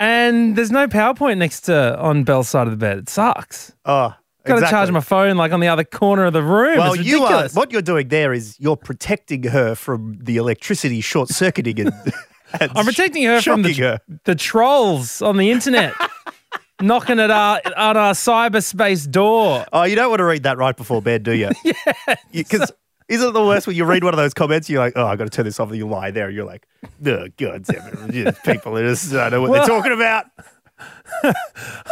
and 0.00 0.56
there's 0.56 0.70
no 0.70 0.86
PowerPoint 0.86 1.38
next 1.38 1.62
to 1.62 1.98
on 1.98 2.24
Belle's 2.24 2.48
side 2.48 2.66
of 2.66 2.72
the 2.72 2.76
bed. 2.76 2.98
It 2.98 3.08
sucks. 3.08 3.72
Ah, 3.84 4.18
oh, 4.18 4.20
Got 4.44 4.60
to 4.60 4.66
charge 4.68 4.90
my 4.90 5.00
phone 5.00 5.36
like 5.36 5.52
on 5.52 5.60
the 5.60 5.68
other 5.68 5.84
corner 5.84 6.26
of 6.26 6.32
the 6.32 6.42
room. 6.42 6.78
Well, 6.78 6.96
you 6.96 7.24
are. 7.24 7.48
What 7.48 7.72
you're 7.72 7.82
doing 7.82 8.08
there 8.08 8.32
is 8.32 8.56
you're 8.60 8.76
protecting 8.76 9.44
her 9.44 9.74
from 9.74 10.18
the 10.20 10.36
electricity 10.36 11.00
short 11.00 11.30
circuiting 11.30 11.80
and, 11.80 11.92
and 12.60 12.70
I'm 12.74 12.84
protecting 12.84 13.24
her 13.24 13.40
from 13.40 13.62
the, 13.62 13.72
her. 13.74 14.00
the 14.24 14.34
trolls 14.34 15.22
on 15.22 15.38
the 15.38 15.50
internet 15.50 15.94
knocking 16.80 17.20
at 17.20 17.30
our 17.30 17.60
at 17.64 17.96
our 17.96 18.12
cyberspace 18.12 19.10
door. 19.10 19.64
Oh, 19.72 19.84
you 19.84 19.96
don't 19.96 20.10
want 20.10 20.18
to 20.18 20.24
read 20.24 20.42
that 20.42 20.58
right 20.58 20.76
before 20.76 21.00
bed, 21.00 21.22
do 21.22 21.32
you? 21.32 21.50
yeah. 21.64 22.14
Because 22.32 22.70
isn't 23.08 23.28
it 23.28 23.32
the 23.32 23.44
worst 23.44 23.66
when 23.66 23.76
you 23.76 23.84
read 23.84 24.02
one 24.04 24.14
of 24.14 24.18
those 24.18 24.34
comments? 24.34 24.68
You're 24.70 24.80
like, 24.80 24.94
oh, 24.96 25.06
I 25.06 25.16
got 25.16 25.24
to 25.24 25.30
turn 25.30 25.44
this 25.44 25.60
off, 25.60 25.68
and 25.68 25.76
you 25.78 25.86
lie 25.88 26.10
there. 26.10 26.26
And 26.26 26.34
you're 26.36 26.44
like, 26.46 26.66
oh, 26.84 27.26
God 27.36 27.64
damn 27.64 28.08
it. 28.08 28.10
Just 28.12 28.42
People, 28.44 28.76
are 28.78 28.88
just, 28.88 29.12
I 29.12 29.28
don't 29.28 29.32
know 29.32 29.40
what 29.42 29.50
Well- 29.50 29.66
they're 29.66 29.76
talking 29.76 29.92
about. 29.92 30.26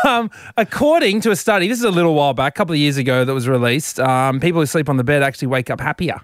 Um, 0.04 0.30
according 0.56 1.20
to 1.20 1.30
a 1.30 1.36
study, 1.36 1.68
this 1.68 1.78
is 1.78 1.84
a 1.84 1.90
little 1.90 2.14
while 2.14 2.34
back, 2.34 2.54
a 2.54 2.56
couple 2.56 2.72
of 2.72 2.78
years 2.78 2.96
ago, 2.96 3.24
that 3.24 3.32
was 3.32 3.46
released. 3.48 4.00
Um, 4.00 4.40
people 4.40 4.60
who 4.60 4.66
sleep 4.66 4.88
on 4.88 4.96
the 4.96 5.04
bed 5.04 5.22
actually 5.22 5.48
wake 5.48 5.70
up 5.70 5.80
happier 5.80 6.20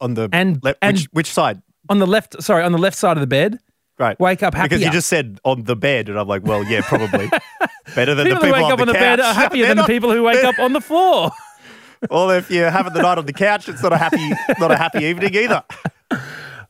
On 0.00 0.14
the 0.14 0.28
And- 0.32 0.58
le- 0.64 0.74
and- 0.82 0.96
which, 0.96 1.04
which 1.12 1.30
side? 1.30 1.62
on 1.88 1.98
the 2.00 2.06
left. 2.06 2.42
Sorry, 2.42 2.64
on 2.64 2.72
the 2.72 2.78
left 2.78 2.96
side 2.96 3.16
of 3.16 3.20
the 3.20 3.26
bed. 3.28 3.58
Right. 3.98 4.18
Wake 4.20 4.42
up 4.42 4.54
happier. 4.54 4.68
Because 4.68 4.84
you 4.84 4.90
just 4.92 5.08
said 5.08 5.38
on 5.44 5.64
the 5.64 5.74
bed, 5.76 6.08
and 6.08 6.18
I'm 6.18 6.26
like, 6.28 6.44
well, 6.44 6.62
yeah, 6.64 6.80
probably. 6.82 7.30
Better 7.94 8.14
than 8.14 8.26
People 8.26 8.40
the 8.40 8.46
people 8.46 8.46
who 8.46 8.52
wake 8.64 8.72
up 8.72 8.80
on 8.80 8.86
the, 8.86 8.92
bed 8.92 9.20
are 9.20 9.34
happier 9.34 9.66
than 9.68 9.76
not- 9.78 9.86
the 9.86 9.92
people 9.92 10.12
who 10.12 10.22
wake 10.24 10.44
up 10.44 10.58
on 10.58 10.72
the 10.72 10.80
floor. 10.80 11.30
Well, 12.10 12.30
if 12.30 12.50
you're 12.50 12.70
having 12.70 12.92
the 12.92 13.02
night 13.02 13.18
on 13.18 13.26
the 13.26 13.32
couch, 13.32 13.68
it's 13.68 13.82
not 13.82 13.92
a 13.92 13.98
happy, 13.98 14.30
not 14.58 14.70
a 14.70 14.76
happy 14.76 15.04
evening 15.04 15.34
either. 15.34 15.62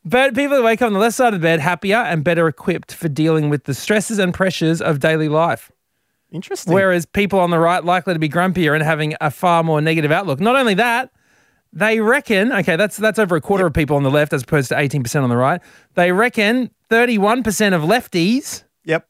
But 0.05 0.35
people 0.35 0.57
who 0.57 0.63
wake 0.63 0.81
up 0.81 0.87
on 0.87 0.93
the 0.95 0.99
left 0.99 1.17
side 1.17 1.35
of 1.35 1.41
the 1.41 1.45
bed 1.45 1.61
happier 1.61 1.97
and 1.97 2.25
better 2.25 2.49
equipped 2.49 2.95
for 2.95 3.09
dealing 3.09 3.51
with 3.51 3.65
the 3.65 3.75
stresses 3.75 4.19
and 4.19 4.33
pressures 4.33 4.81
of 4.81 5.01
daily 5.01 5.29
life. 5.29 5.71
Interesting. 6.31 6.73
Whereas 6.73 7.05
people 7.05 7.41
on 7.41 7.51
the 7.51 7.59
right 7.59 7.85
likely 7.85 8.15
to 8.15 8.19
be 8.19 8.29
grumpier 8.29 8.75
and 8.75 8.83
having 8.83 9.15
a 9.21 9.31
far 9.31 9.63
more 9.63 9.81
negative 9.81 10.11
outlook. 10.11 10.41
Not 10.41 10.57
only 10.57 10.75
that, 10.75 11.11
they 11.73 12.01
reckon, 12.01 12.53
okay, 12.53 12.77
that's 12.77 12.97
that's 12.97 13.19
over 13.19 13.37
a 13.37 13.41
quarter 13.41 13.67
of 13.67 13.75
people 13.75 13.97
on 13.97 14.03
the 14.03 14.11
left 14.11 14.33
as 14.33 14.43
opposed 14.43 14.69
to 14.71 14.75
18% 14.77 15.23
on 15.23 15.29
the 15.29 15.37
right. 15.37 15.61
They 15.95 16.13
reckon 16.13 16.71
31% 16.91 17.75
of 17.75 17.83
lefties 17.83 18.65
Yep. 18.85 19.07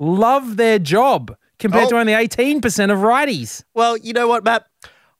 love 0.00 0.56
their 0.56 0.78
job 0.80 1.36
compared 1.60 1.86
Oh. 1.86 1.90
to 1.90 1.98
only 1.98 2.12
18% 2.14 2.90
of 2.90 2.98
righties. 2.98 3.62
Well, 3.74 3.96
you 3.96 4.12
know 4.12 4.26
what, 4.26 4.42
Matt? 4.44 4.66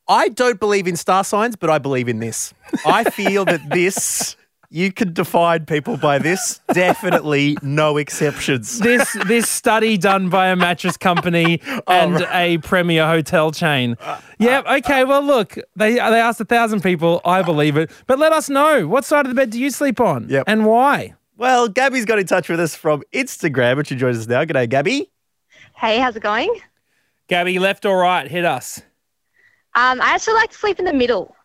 I 0.09 0.29
don't 0.29 0.59
believe 0.59 0.87
in 0.87 0.95
star 0.95 1.23
signs, 1.23 1.55
but 1.55 1.69
I 1.69 1.77
believe 1.79 2.07
in 2.07 2.19
this. 2.19 2.53
I 2.85 3.03
feel 3.05 3.43
that 3.45 3.69
this, 3.69 4.35
you 4.69 4.91
could 4.91 5.13
define 5.13 5.65
people 5.65 5.97
by 5.97 6.17
this. 6.19 6.59
Definitely 6.73 7.57
no 7.61 7.97
exceptions. 7.97 8.79
This 8.79 9.11
this 9.25 9.49
study 9.49 9.97
done 9.97 10.29
by 10.29 10.47
a 10.47 10.55
mattress 10.55 10.97
company 10.97 11.61
Oh, 11.67 11.81
and 11.87 12.21
a 12.31 12.57
premier 12.59 13.05
hotel 13.07 13.51
chain. 13.51 13.97
Yeah, 14.39 14.59
uh, 14.59 14.73
uh, 14.73 14.77
okay. 14.77 15.03
Well, 15.03 15.21
look, 15.23 15.55
they 15.75 15.95
they 15.95 15.99
asked 15.99 16.39
a 16.41 16.45
thousand 16.45 16.81
people. 16.83 17.21
I 17.25 17.41
believe 17.41 17.75
it, 17.77 17.91
but 18.07 18.17
let 18.19 18.31
us 18.31 18.49
know 18.49 18.87
what 18.87 19.03
side 19.05 19.25
of 19.25 19.29
the 19.29 19.35
bed 19.35 19.49
do 19.49 19.59
you 19.59 19.69
sleep 19.71 19.99
on, 19.99 20.29
Yep. 20.29 20.45
and 20.47 20.65
why. 20.65 21.15
Well, 21.37 21.67
Gabby's 21.67 22.05
got 22.05 22.17
in 22.17 22.25
touch 22.25 22.49
with 22.49 22.59
us 22.59 22.75
from 22.75 23.03
Instagram, 23.13 23.77
which 23.77 23.87
she 23.89 23.95
joins 23.95 24.17
us 24.17 24.27
now. 24.27 24.43
G'day, 24.43 24.67
Gabby. 24.69 25.11
Hey, 25.75 25.99
how's 25.99 26.15
it 26.15 26.23
going? 26.23 26.51
Gabby, 27.27 27.59
left 27.59 27.85
or 27.85 27.99
right? 27.99 28.27
Hit 28.29 28.43
us. 28.45 28.81
Um, 29.75 30.01
I 30.01 30.09
actually 30.15 30.35
like 30.35 30.51
to 30.51 30.57
sleep 30.57 30.79
in 30.79 30.85
the 30.85 30.93
middle, 30.93 31.35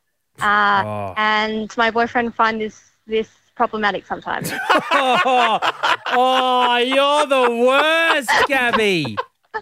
uh, 0.41 0.83
Oh. 0.85 1.14
and 1.17 1.75
my 1.76 1.91
boyfriend 1.91 2.35
finds 2.35 2.59
this 2.61 2.81
this 3.07 3.29
problematic 3.57 4.07
sometimes. 4.07 4.50
Oh, 4.93 5.59
oh, 6.09 6.76
you're 6.76 7.26
the 7.26 7.50
worst, 7.67 8.31
Gabby. 8.49 9.17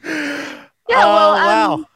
Yeah, 0.04 0.64
well, 0.88 1.34
oh, 1.34 1.74
um, 1.74 1.86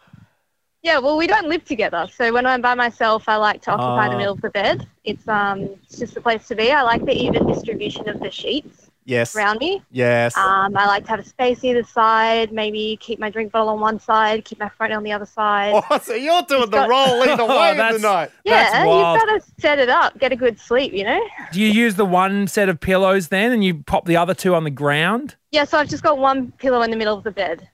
yeah, 0.83 0.99
well, 0.99 1.17
we 1.17 1.27
don't 1.27 1.49
live 1.49 1.65
together, 1.65 2.07
so 2.13 2.33
when 2.33 2.47
I'm 2.47 2.61
by 2.61 2.75
myself, 2.75 3.29
I 3.29 3.37
like 3.37 3.63
to 3.63 3.71
occupy 3.73 4.09
the 4.09 4.15
Ah. 4.15 4.19
middle 4.19 4.35
of 4.35 4.41
the 4.41 4.51
bed. 4.51 4.87
It's 5.05 5.27
um, 5.29 5.61
it's 5.85 5.99
just 5.99 6.15
the 6.15 6.21
place 6.21 6.47
to 6.49 6.55
be. 6.57 6.71
I 6.73 6.83
like 6.83 7.05
the 7.05 7.13
even 7.15 7.47
distribution 7.47 8.09
of 8.09 8.21
the 8.21 8.31
sheets 8.31 8.84
Yes. 9.07 9.37
around 9.37 9.59
me. 9.59 9.83
Yes. 9.91 10.37
Um, 10.37 10.77
I 10.77 10.87
like 10.87 11.05
to 11.05 11.11
have 11.11 11.21
a 11.21 11.25
space 11.25 11.63
either 11.63 11.83
side. 11.85 12.53
Maybe 12.53 12.97
keep 13.01 13.19
my 13.19 13.29
drink 13.29 13.53
bottle 13.53 13.69
on 13.69 13.81
one 13.81 14.01
side, 14.01 14.45
keep 14.47 14.59
my 14.59 14.71
phone 14.79 14.93
on 14.93 15.03
the 15.03 15.13
other 15.13 15.27
side. 15.27 15.73
oh, 15.91 15.99
so 15.99 16.15
you're 16.15 16.41
doing 16.43 16.63
the 16.63 16.67
got- 16.79 16.89
roll 16.89 17.23
either 17.29 17.43
Oh, 17.43 17.61
way 17.61 17.71
of 17.73 17.77
that's- 17.77 18.01
the 18.01 18.09
night. 18.09 18.31
that's 18.45 18.73
yeah, 18.75 18.87
wild. 18.87 19.19
you've 19.21 19.29
got 19.29 19.35
to 19.35 19.53
set 19.61 19.79
it 19.79 19.89
up, 19.91 20.19
get 20.19 20.33
a 20.33 20.37
good 20.37 20.59
sleep, 20.59 20.93
you 20.95 21.05
know. 21.05 21.21
Do 21.53 21.61
you 21.61 21.69
use 21.69 21.97
the 21.97 22.05
one 22.07 22.47
set 22.49 22.69
of 22.69 22.81
pillows 22.81 23.29
then, 23.29 23.53
and 23.53 23.63
you 23.63 23.83
pop 23.85 24.07
the 24.07 24.17
other 24.17 24.33
two 24.35 24.55
on 24.55 24.65
the 24.65 24.71
ground? 24.71 25.37
Yeah, 25.51 25.65
so 25.65 25.79
I've 25.79 25.89
just 25.89 26.03
got 26.03 26.17
one 26.19 26.53
pillow 26.53 26.81
in 26.83 26.91
the 26.91 26.97
middle 26.97 27.17
of 27.17 27.25
the 27.25 27.31
bed, 27.31 27.69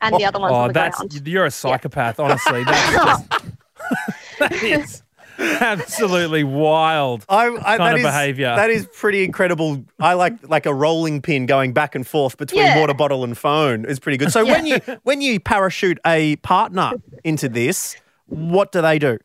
and 0.00 0.16
the 0.16 0.24
other 0.24 0.40
one's 0.40 0.52
Oh, 0.52 0.56
on 0.56 0.68
the 0.68 0.72
that's 0.74 0.96
ground. 0.98 1.28
you're 1.28 1.46
a 1.46 1.50
psychopath. 1.50 2.18
Honestly, 2.18 2.64
that's 2.64 2.92
just 3.28 3.30
that 4.40 4.52
is 4.62 5.02
absolutely 5.60 6.44
wild. 6.44 7.24
I, 7.28 7.46
I, 7.48 7.50
Kind 7.76 7.80
that 7.80 7.92
of 7.94 7.98
is- 8.00 8.04
behaviour. 8.06 8.56
That 8.56 8.70
is 8.70 8.86
pretty 8.86 9.24
incredible. 9.24 9.84
I 10.00 10.14
like 10.14 10.34
like 10.48 10.66
a 10.66 10.74
rolling 10.74 11.22
pin 11.22 11.46
going 11.46 11.72
back 11.72 11.94
and 11.94 12.06
forth 12.06 12.36
between 12.36 12.62
Yeah. 12.62 12.80
water 12.80 12.94
bottle 12.94 13.24
and 13.24 13.36
phone 13.36 13.84
is 13.84 13.98
pretty 13.98 14.18
good. 14.18 14.32
So 14.32 14.44
when 14.44 14.66
you 14.66 14.78
when 15.02 15.20
you 15.20 15.40
parachute 15.40 15.98
a 16.06 16.36
partner 16.36 16.92
into 17.24 17.48
this, 17.48 17.96
what 18.26 18.72
do 18.72 18.80
they 18.82 18.98
do? 18.98 19.18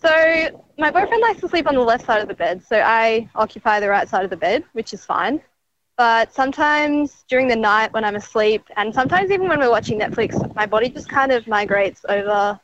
So 0.00 0.62
my 0.78 0.90
boyfriend 0.90 1.22
likes 1.22 1.40
to 1.42 1.48
sleep 1.48 1.66
on 1.68 1.74
the 1.74 1.80
left 1.80 2.06
side 2.06 2.22
of 2.22 2.28
the 2.28 2.34
bed, 2.34 2.62
so 2.66 2.80
I 2.80 3.28
occupy 3.36 3.78
the 3.78 3.88
right 3.88 4.08
side 4.08 4.24
of 4.24 4.30
the 4.30 4.36
bed, 4.36 4.64
which 4.72 4.92
is 4.92 5.04
fine. 5.04 5.40
But 5.96 6.32
sometimes 6.34 7.24
during 7.28 7.46
the 7.46 7.54
night 7.54 7.92
when 7.92 8.04
I'm 8.04 8.16
asleep, 8.16 8.64
and 8.76 8.92
sometimes 8.92 9.30
even 9.30 9.46
when 9.48 9.60
we're 9.60 9.70
watching 9.70 10.00
Netflix, 10.00 10.52
my 10.56 10.66
body 10.66 10.88
just 10.88 11.08
kind 11.08 11.30
of 11.30 11.46
migrates 11.46 12.04
over 12.08 12.58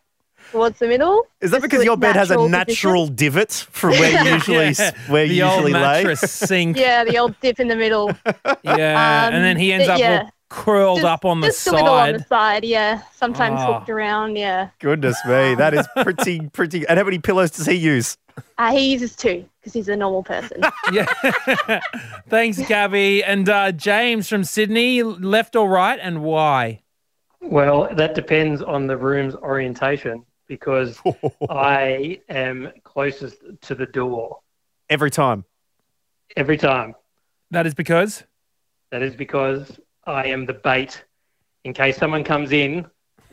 towards 0.50 0.78
the 0.78 0.86
middle. 0.88 1.26
Is 1.40 1.50
that 1.50 1.58
just 1.58 1.70
because 1.70 1.84
your 1.84 1.96
bed 1.96 2.16
has 2.16 2.30
a 2.30 2.34
position. 2.34 2.50
natural 2.50 3.06
divot 3.08 3.52
from 3.52 3.90
where 3.90 4.24
you 4.24 4.30
usually 4.34 4.66
s 4.66 4.78
Yeah, 4.80 4.92
where 5.08 5.26
the 5.28 5.34
you 5.34 5.42
old 5.44 5.54
usually 5.54 5.72
lay? 5.74 5.80
mattress 5.80 6.20
sink. 6.20 6.76
Yeah, 6.76 6.82
Yeah, 7.04 7.04
the 7.04 7.18
old 7.18 7.38
dip 7.40 7.60
in 7.60 7.68
the 7.68 7.76
middle. 7.76 8.10
Yeah. 8.62 9.28
And 9.28 9.44
then 9.44 9.56
he 9.56 9.72
ends 9.72 9.88
Um, 9.88 9.94
up 9.94 10.00
yeah. 10.00 10.20
all 10.22 10.30
curled 10.50 10.98
just, 11.00 11.06
up 11.06 11.24
on 11.26 11.40
the 11.40 11.48
just 11.48 11.66
a 11.66 11.72
little 11.72 11.88
on 11.88 12.12
the 12.14 12.18
side. 12.20 12.28
side, 12.28 12.64
yeah. 12.64 13.02
Sometimes 13.14 13.60
Oh. 13.62 13.74
hooked 13.74 13.90
around, 13.90 14.36
yeah. 14.36 14.68
Goodness 14.80 15.16
me, 15.26 15.54
that 15.56 15.74
is 15.74 15.86
pretty 16.02 16.48
pretty. 16.52 16.86
And 16.88 16.98
how 16.98 17.04
many 17.04 17.18
pillows 17.18 17.50
does 17.50 17.66
he 17.66 17.74
use? 17.74 18.16
Uh, 18.56 18.70
he 18.72 18.92
uses 18.92 19.14
two 19.16 19.44
because 19.60 19.72
he's 19.72 19.88
a 19.88 19.96
normal 19.96 20.22
person. 20.22 20.62
Yeah. 20.92 21.06
Thanks, 22.28 22.58
Gabby 22.66 23.22
and 23.24 23.48
uh, 23.48 23.72
James 23.72 24.28
from 24.28 24.44
Sydney. 24.44 25.02
Left 25.02 25.56
or 25.56 25.68
right, 25.68 25.98
and 26.00 26.22
why? 26.22 26.80
Well, 27.40 27.88
that 27.94 28.14
depends 28.14 28.62
on 28.62 28.86
the 28.86 28.96
room's 28.96 29.34
orientation 29.36 30.24
because 30.48 30.98
I 31.50 32.20
am 32.28 32.72
closest 32.84 33.36
to 33.62 33.74
the 33.74 33.86
door 33.86 34.40
Every 34.90 35.10
time. 35.10 35.44
every 36.36 36.56
time. 36.56 36.94
That 37.50 37.66
is 37.66 37.74
because. 37.74 38.24
That 38.90 39.02
is 39.02 39.14
because 39.14 39.78
I 40.06 40.26
am 40.28 40.46
the 40.46 40.54
bait. 40.54 41.04
In 41.64 41.72
case 41.74 41.96
someone 41.98 42.24
comes 42.24 42.52
in, 42.52 42.86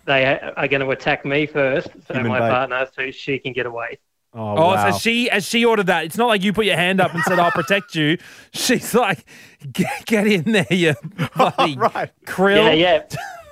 they 0.06 0.26
are 0.58 0.68
going 0.68 0.82
to 0.82 0.90
attack 0.92 1.26
me 1.26 1.46
first, 1.46 1.88
so 2.08 2.14
Human 2.14 2.28
my 2.32 2.40
bait. 2.40 2.50
partner, 2.50 2.88
so 2.94 3.10
she 3.12 3.40
can 3.40 3.54
get 3.54 3.66
away. 3.66 3.98
Oh, 4.34 4.58
Oh, 4.58 4.66
wow. 4.74 4.92
so 4.92 4.98
she 4.98 5.30
as 5.30 5.46
she 5.46 5.64
ordered 5.64 5.88
that. 5.88 6.04
It's 6.04 6.18
not 6.18 6.28
like 6.28 6.44
you 6.44 6.52
put 6.52 6.66
your 6.66 6.76
hand 6.76 7.00
up 7.00 7.14
and 7.14 7.24
said, 7.24 7.40
"I'll 7.40 7.52
protect 7.52 7.96
you." 7.96 8.18
She's 8.54 8.94
like, 8.94 9.26
"Get, 9.72 10.06
get 10.06 10.28
in 10.28 10.52
there, 10.52 10.68
you 10.70 10.94
bloody 11.38 11.78
right. 11.78 12.12
krill." 12.26 12.58
Yeah, 12.58 12.72
yeah. 12.74 13.04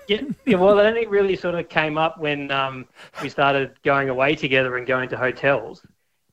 Yeah, 0.07 0.21
yeah. 0.45 0.57
Well, 0.57 0.79
it 0.79 0.83
only 0.83 1.07
really 1.07 1.35
sort 1.35 1.55
of 1.55 1.69
came 1.69 1.97
up 1.97 2.19
when 2.19 2.51
um, 2.51 2.85
we 3.21 3.29
started 3.29 3.73
going 3.83 4.09
away 4.09 4.35
together 4.35 4.77
and 4.77 4.87
going 4.87 5.09
to 5.09 5.17
hotels. 5.17 5.85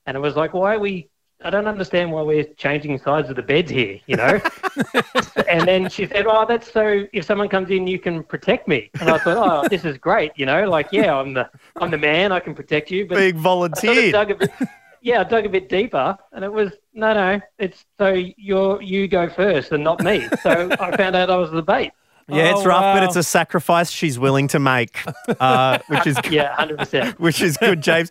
And 0.07 0.17
it 0.17 0.21
was 0.21 0.37
like, 0.37 0.55
why 0.55 0.75
are 0.75 0.79
we 0.79 1.11
I 1.43 1.49
don't 1.49 1.67
understand 1.67 2.13
why 2.13 2.21
we're 2.21 2.45
changing 2.45 2.99
sides 2.99 3.31
of 3.31 3.37
the 3.37 3.43
beds 3.43 3.71
here, 3.71 3.99
you 4.07 4.17
know? 4.17 4.41
and 5.49 5.67
then 5.67 5.89
she 5.89 6.07
said, 6.07 6.27
oh, 6.27 6.45
that's 6.47 6.71
so 6.71 7.07
if 7.15 7.25
someone 7.25 7.49
comes 7.49 7.71
in, 7.71 7.87
you 7.87 7.99
can 7.99 8.23
protect 8.23 8.69
me. 8.69 8.91
And 9.01 9.09
I 9.09 9.17
thought, 9.19 9.65
oh, 9.65 9.69
this 9.69 9.87
is 9.87 9.97
great, 9.97 10.33
you 10.37 10.45
know? 10.45 10.69
Like, 10.69 10.89
yeah, 10.93 11.15
I'm 11.15 11.33
the, 11.33 11.49
I'm 11.77 11.91
the 11.91 11.99
man, 11.99 12.31
I 12.31 12.41
can 12.41 12.55
protect 12.55 12.91
you. 12.91 13.07
But 13.07 13.17
Big 13.17 13.37
I 13.37 13.41
sort 13.41 13.71
of 13.71 13.81
volunteer. 13.81 14.17
a 14.17 14.35
bit, 14.35 14.51
yeah, 15.01 15.21
I 15.21 15.25
dug 15.25 15.47
a 15.47 15.49
bit 15.49 15.71
deeper, 15.71 16.17
and 16.33 16.45
it 16.45 16.53
was 16.53 16.73
no, 16.93 17.15
no. 17.15 17.41
It's 17.59 17.87
so 17.99 18.13
you're 18.13 18.83
you 18.83 19.09
go 19.09 19.31
first 19.31 19.73
and 19.73 19.83
not 19.83 20.03
me. 20.03 20.29
So 20.43 20.69
I 20.79 20.95
found 20.97 21.17
out 21.17 21.31
I 21.31 21.37
was 21.37 21.51
the 21.51 21.63
bait. 21.63 21.93
Yeah, 22.33 22.51
it's 22.53 22.61
Oh, 22.61 22.67
rough, 22.67 22.97
but 22.97 23.03
it's 23.03 23.17
a 23.17 23.23
sacrifice 23.23 23.91
she's 23.91 24.19
willing 24.19 24.49
to 24.49 24.59
make, 24.59 24.99
uh, 25.41 25.79
which 25.89 26.07
is 26.07 26.19
Yeah, 26.31 26.55
hundred 26.55 26.79
percent. 26.79 27.19
which 27.21 27.41
is 27.43 27.57
good, 27.57 27.83
James. 27.83 28.11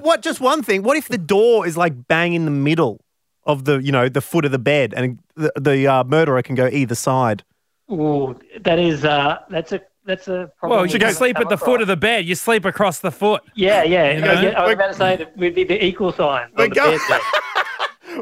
What? 0.00 0.22
Just 0.22 0.40
one 0.40 0.62
thing. 0.62 0.82
What 0.82 0.96
if 0.96 1.08
the 1.08 1.18
door 1.18 1.66
is 1.66 1.76
like 1.76 2.06
bang 2.08 2.34
in 2.34 2.44
the 2.44 2.50
middle 2.50 3.00
of 3.44 3.64
the, 3.64 3.78
you 3.78 3.92
know, 3.92 4.08
the 4.08 4.20
foot 4.20 4.44
of 4.44 4.52
the 4.52 4.58
bed, 4.58 4.92
and 4.96 5.18
the, 5.36 5.52
the 5.58 5.86
uh, 5.86 6.04
murderer 6.04 6.42
can 6.42 6.54
go 6.54 6.66
either 6.66 6.94
side? 6.94 7.42
Ooh, 7.90 8.38
that 8.60 8.78
is 8.78 9.04
uh, 9.04 9.38
that's 9.50 9.72
a 9.72 9.80
that's 10.06 10.28
a 10.28 10.50
problem. 10.58 10.78
Well, 10.78 10.86
you 10.86 10.92
can 10.92 11.00
haven't 11.02 11.16
sleep 11.16 11.36
at 11.38 11.48
the 11.48 11.54
across. 11.54 11.66
foot 11.68 11.80
of 11.82 11.88
the 11.88 11.96
bed. 11.96 12.24
You 12.24 12.34
sleep 12.34 12.64
across 12.64 13.00
the 13.00 13.10
foot. 13.10 13.42
Yeah, 13.54 13.82
yeah. 13.82 14.12
You 14.12 14.20
know? 14.20 14.32
yeah, 14.40 14.60
I 14.60 14.64
was 14.64 14.74
about 14.74 14.88
to 14.88 14.94
say 14.94 15.16
that 15.16 15.36
we'd 15.36 15.54
be 15.54 15.64
the 15.64 15.84
equal 15.84 16.12
sign. 16.12 16.48
We're 16.56 16.64
on 16.66 16.70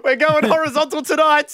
We're 0.04 0.16
going 0.16 0.44
horizontal 0.48 1.02
tonight. 1.02 1.52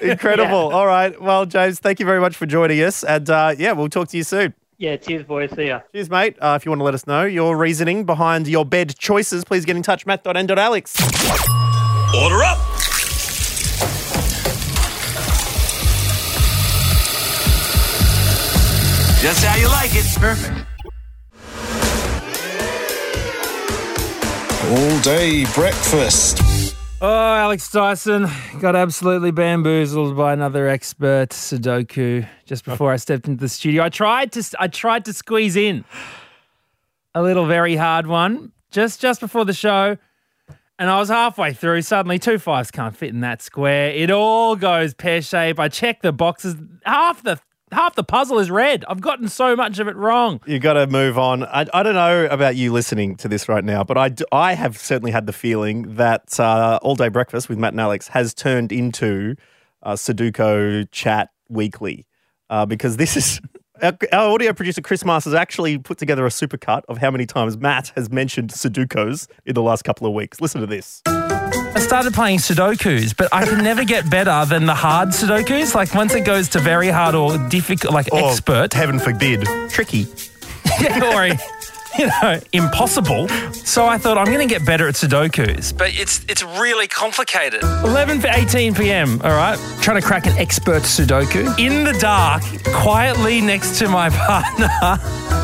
Incredible. 0.00 0.72
All 0.72 0.86
right. 0.86 1.20
Well, 1.20 1.46
James, 1.46 1.78
thank 1.78 2.00
you 2.00 2.06
very 2.06 2.20
much 2.20 2.36
for 2.36 2.46
joining 2.46 2.80
us, 2.82 3.04
and 3.04 3.28
uh, 3.28 3.54
yeah, 3.56 3.72
we'll 3.72 3.88
talk 3.88 4.08
to 4.08 4.16
you 4.16 4.24
soon. 4.24 4.54
Yeah, 4.78 4.96
cheers, 4.96 5.22
boys. 5.24 5.50
See 5.54 5.66
ya. 5.68 5.80
Cheers, 5.92 6.10
mate. 6.10 6.36
Uh, 6.40 6.58
if 6.60 6.64
you 6.64 6.70
want 6.70 6.80
to 6.80 6.84
let 6.84 6.94
us 6.94 7.06
know 7.06 7.24
your 7.24 7.56
reasoning 7.56 8.04
behind 8.04 8.48
your 8.48 8.64
bed 8.64 8.96
choices, 8.98 9.44
please 9.44 9.64
get 9.64 9.76
in 9.76 9.82
touch, 9.82 10.06
matt.n.alex. 10.06 10.96
Order 12.14 12.42
up. 12.42 12.58
Just 19.22 19.44
how 19.44 19.54
you 19.56 19.68
like 19.68 19.92
it. 19.94 20.04
Perfect. 20.18 20.66
All 24.68 25.00
day 25.00 25.44
breakfast. 25.54 26.51
Oh, 27.04 27.34
Alex 27.34 27.68
Dyson 27.68 28.28
got 28.60 28.76
absolutely 28.76 29.32
bamboozled 29.32 30.16
by 30.16 30.32
another 30.32 30.68
expert 30.68 31.30
Sudoku 31.30 32.28
just 32.44 32.64
before 32.64 32.92
I 32.92 32.96
stepped 32.96 33.26
into 33.26 33.40
the 33.40 33.48
studio. 33.48 33.82
I 33.82 33.88
tried 33.88 34.30
to 34.30 34.56
I 34.60 34.68
tried 34.68 35.06
to 35.06 35.12
squeeze 35.12 35.56
in 35.56 35.84
a 37.12 37.20
little 37.20 37.46
very 37.46 37.74
hard 37.74 38.06
one 38.06 38.52
just 38.70 39.00
just 39.00 39.18
before 39.18 39.44
the 39.44 39.52
show. 39.52 39.98
And 40.78 40.88
I 40.88 41.00
was 41.00 41.08
halfway 41.08 41.52
through. 41.52 41.82
Suddenly, 41.82 42.20
two 42.20 42.38
fives 42.38 42.70
can't 42.70 42.96
fit 42.96 43.08
in 43.08 43.18
that 43.22 43.42
square. 43.42 43.90
It 43.90 44.12
all 44.12 44.54
goes 44.54 44.94
pear 44.94 45.22
shape. 45.22 45.58
I 45.58 45.68
check 45.68 46.02
the 46.02 46.12
boxes. 46.12 46.54
Half 46.84 47.24
the 47.24 47.40
half 47.72 47.94
the 47.94 48.04
puzzle 48.04 48.38
is 48.38 48.50
red. 48.50 48.84
I've 48.88 49.00
gotten 49.00 49.28
so 49.28 49.56
much 49.56 49.78
of 49.78 49.88
it 49.88 49.96
wrong. 49.96 50.40
You 50.46 50.58
got 50.58 50.74
to 50.74 50.86
move 50.86 51.18
on. 51.18 51.44
I, 51.44 51.66
I 51.72 51.82
don't 51.82 51.94
know 51.94 52.26
about 52.26 52.56
you 52.56 52.72
listening 52.72 53.16
to 53.16 53.28
this 53.28 53.48
right 53.48 53.64
now, 53.64 53.84
but 53.84 53.98
I, 53.98 54.14
I 54.30 54.54
have 54.54 54.78
certainly 54.78 55.10
had 55.10 55.26
the 55.26 55.32
feeling 55.32 55.94
that 55.96 56.38
uh, 56.38 56.78
All 56.82 56.94
Day 56.94 57.08
Breakfast 57.08 57.48
with 57.48 57.58
Matt 57.58 57.72
and 57.72 57.80
Alex 57.80 58.08
has 58.08 58.34
turned 58.34 58.72
into 58.72 59.36
uh, 59.82 59.92
Sudoku 59.92 60.86
Chat 60.90 61.30
Weekly 61.48 62.06
uh, 62.50 62.66
because 62.66 62.96
this 62.96 63.16
is. 63.16 63.40
Our, 63.82 63.96
audio 64.12 64.52
producer 64.52 64.80
Chris 64.80 65.04
Masters 65.04 65.34
actually 65.34 65.76
put 65.76 65.98
together 65.98 66.24
a 66.24 66.28
supercut 66.28 66.82
of 66.88 66.98
how 66.98 67.10
many 67.10 67.26
times 67.26 67.56
Matt 67.56 67.90
has 67.96 68.12
mentioned 68.12 68.50
Sudokus 68.50 69.26
in 69.44 69.54
the 69.54 69.62
last 69.62 69.82
couple 69.82 70.06
of 70.06 70.12
weeks. 70.12 70.40
Listen 70.40 70.60
to 70.60 70.68
this. 70.68 71.02
I 71.74 71.80
started 71.80 72.12
playing 72.12 72.38
Sudokus, 72.38 73.16
but 73.16 73.28
I 73.32 73.46
can 73.46 73.64
never 73.64 73.84
get 73.84 74.08
better 74.10 74.44
than 74.46 74.66
the 74.66 74.74
hard 74.74 75.08
Sudokus. 75.08 75.74
Like 75.74 75.94
once 75.94 76.14
it 76.14 76.20
goes 76.24 76.48
to 76.50 76.60
very 76.60 76.88
hard 76.88 77.14
or 77.14 77.38
difficult, 77.48 77.94
like 77.94 78.12
Or, 78.12 78.30
expert, 78.30 78.72
Heaven 78.74 78.98
forbid. 78.98 79.46
Tricky. 79.70 80.06
or 81.02 81.28
you 81.98 82.06
know, 82.22 82.40
impossible. 82.52 83.28
So 83.52 83.86
I 83.86 83.98
thought 83.98 84.18
I'm 84.18 84.26
going 84.26 84.46
to 84.46 84.52
get 84.52 84.64
better 84.66 84.88
at 84.88 84.94
Sudokus, 84.94 85.76
but 85.76 85.90
it's 85.94 86.24
it's 86.28 86.42
really 86.42 86.86
complicated. 86.88 87.62
11 87.62 88.20
for 88.20 88.28
18 88.28 88.74
p.m. 88.74 89.20
All 89.22 89.30
right, 89.30 89.58
trying 89.82 90.00
to 90.00 90.06
crack 90.06 90.26
an 90.26 90.36
expert 90.38 90.82
Sudoku 90.82 91.58
in 91.58 91.84
the 91.84 91.92
dark, 92.00 92.42
quietly 92.74 93.40
next 93.40 93.78
to 93.80 93.88
my 93.88 94.10
partner, 94.26 94.68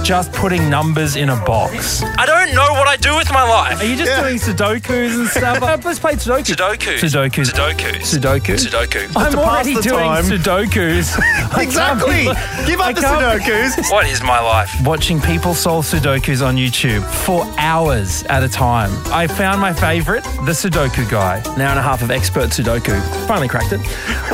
just 0.04 0.32
putting 0.32 0.68
numbers 0.70 1.16
in 1.16 1.28
a 1.30 1.36
box. 1.44 2.02
I 2.02 2.24
don't 2.26 2.54
know 2.54 2.72
what 2.72 2.88
I 2.88 2.96
do 2.96 3.14
with 3.16 3.30
my 3.32 3.42
life. 3.42 3.80
Are 3.80 3.84
you 3.84 3.96
just 3.96 4.20
doing 4.20 4.36
Sudokus 4.38 5.18
and 5.18 5.28
stuff? 5.28 5.58
Uh, 5.68 5.76
Let's 5.84 5.98
play 5.98 6.14
Sudoku. 6.14 6.54
Sudoku. 6.54 6.98
Sudoku. 6.98 7.44
Sudoku. 7.44 8.00
Sudoku. 8.00 8.56
Sudoku. 8.56 9.16
I'm 9.16 9.38
already 9.38 9.74
doing 9.74 9.84
time. 9.98 10.24
Sudokus. 10.24 11.18
Exactly. 11.60 12.24
be- 12.24 12.66
Give 12.66 12.80
I 12.80 12.90
up 12.90 12.94
the 12.94 13.00
Sudokus. 13.02 13.90
what 13.90 14.06
is 14.06 14.22
my 14.22 14.40
life? 14.40 14.70
Watching 14.84 15.20
people 15.20 15.54
solve 15.54 15.84
Sudokus 15.84 16.37
on 16.42 16.56
YouTube 16.56 17.04
for 17.24 17.44
hours 17.58 18.22
at 18.24 18.42
a 18.42 18.48
time. 18.48 18.90
I 19.12 19.26
found 19.26 19.60
my 19.60 19.72
favorite, 19.72 20.22
the 20.22 20.52
Sudoku 20.52 21.08
guy. 21.10 21.38
An 21.38 21.60
hour 21.60 21.70
and 21.70 21.78
a 21.78 21.82
half 21.82 22.02
of 22.02 22.10
expert 22.10 22.50
Sudoku. 22.50 23.00
Finally 23.26 23.48
cracked 23.48 23.72
it. 23.72 23.80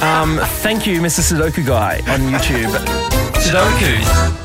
Um, 0.03 0.38
thank 0.62 0.87
you, 0.87 1.01
Mr. 1.01 1.21
Sudoku 1.21 1.67
guy 1.67 1.99
on 2.12 2.21
YouTube. 2.21 2.71
Sudoku. 3.35 4.40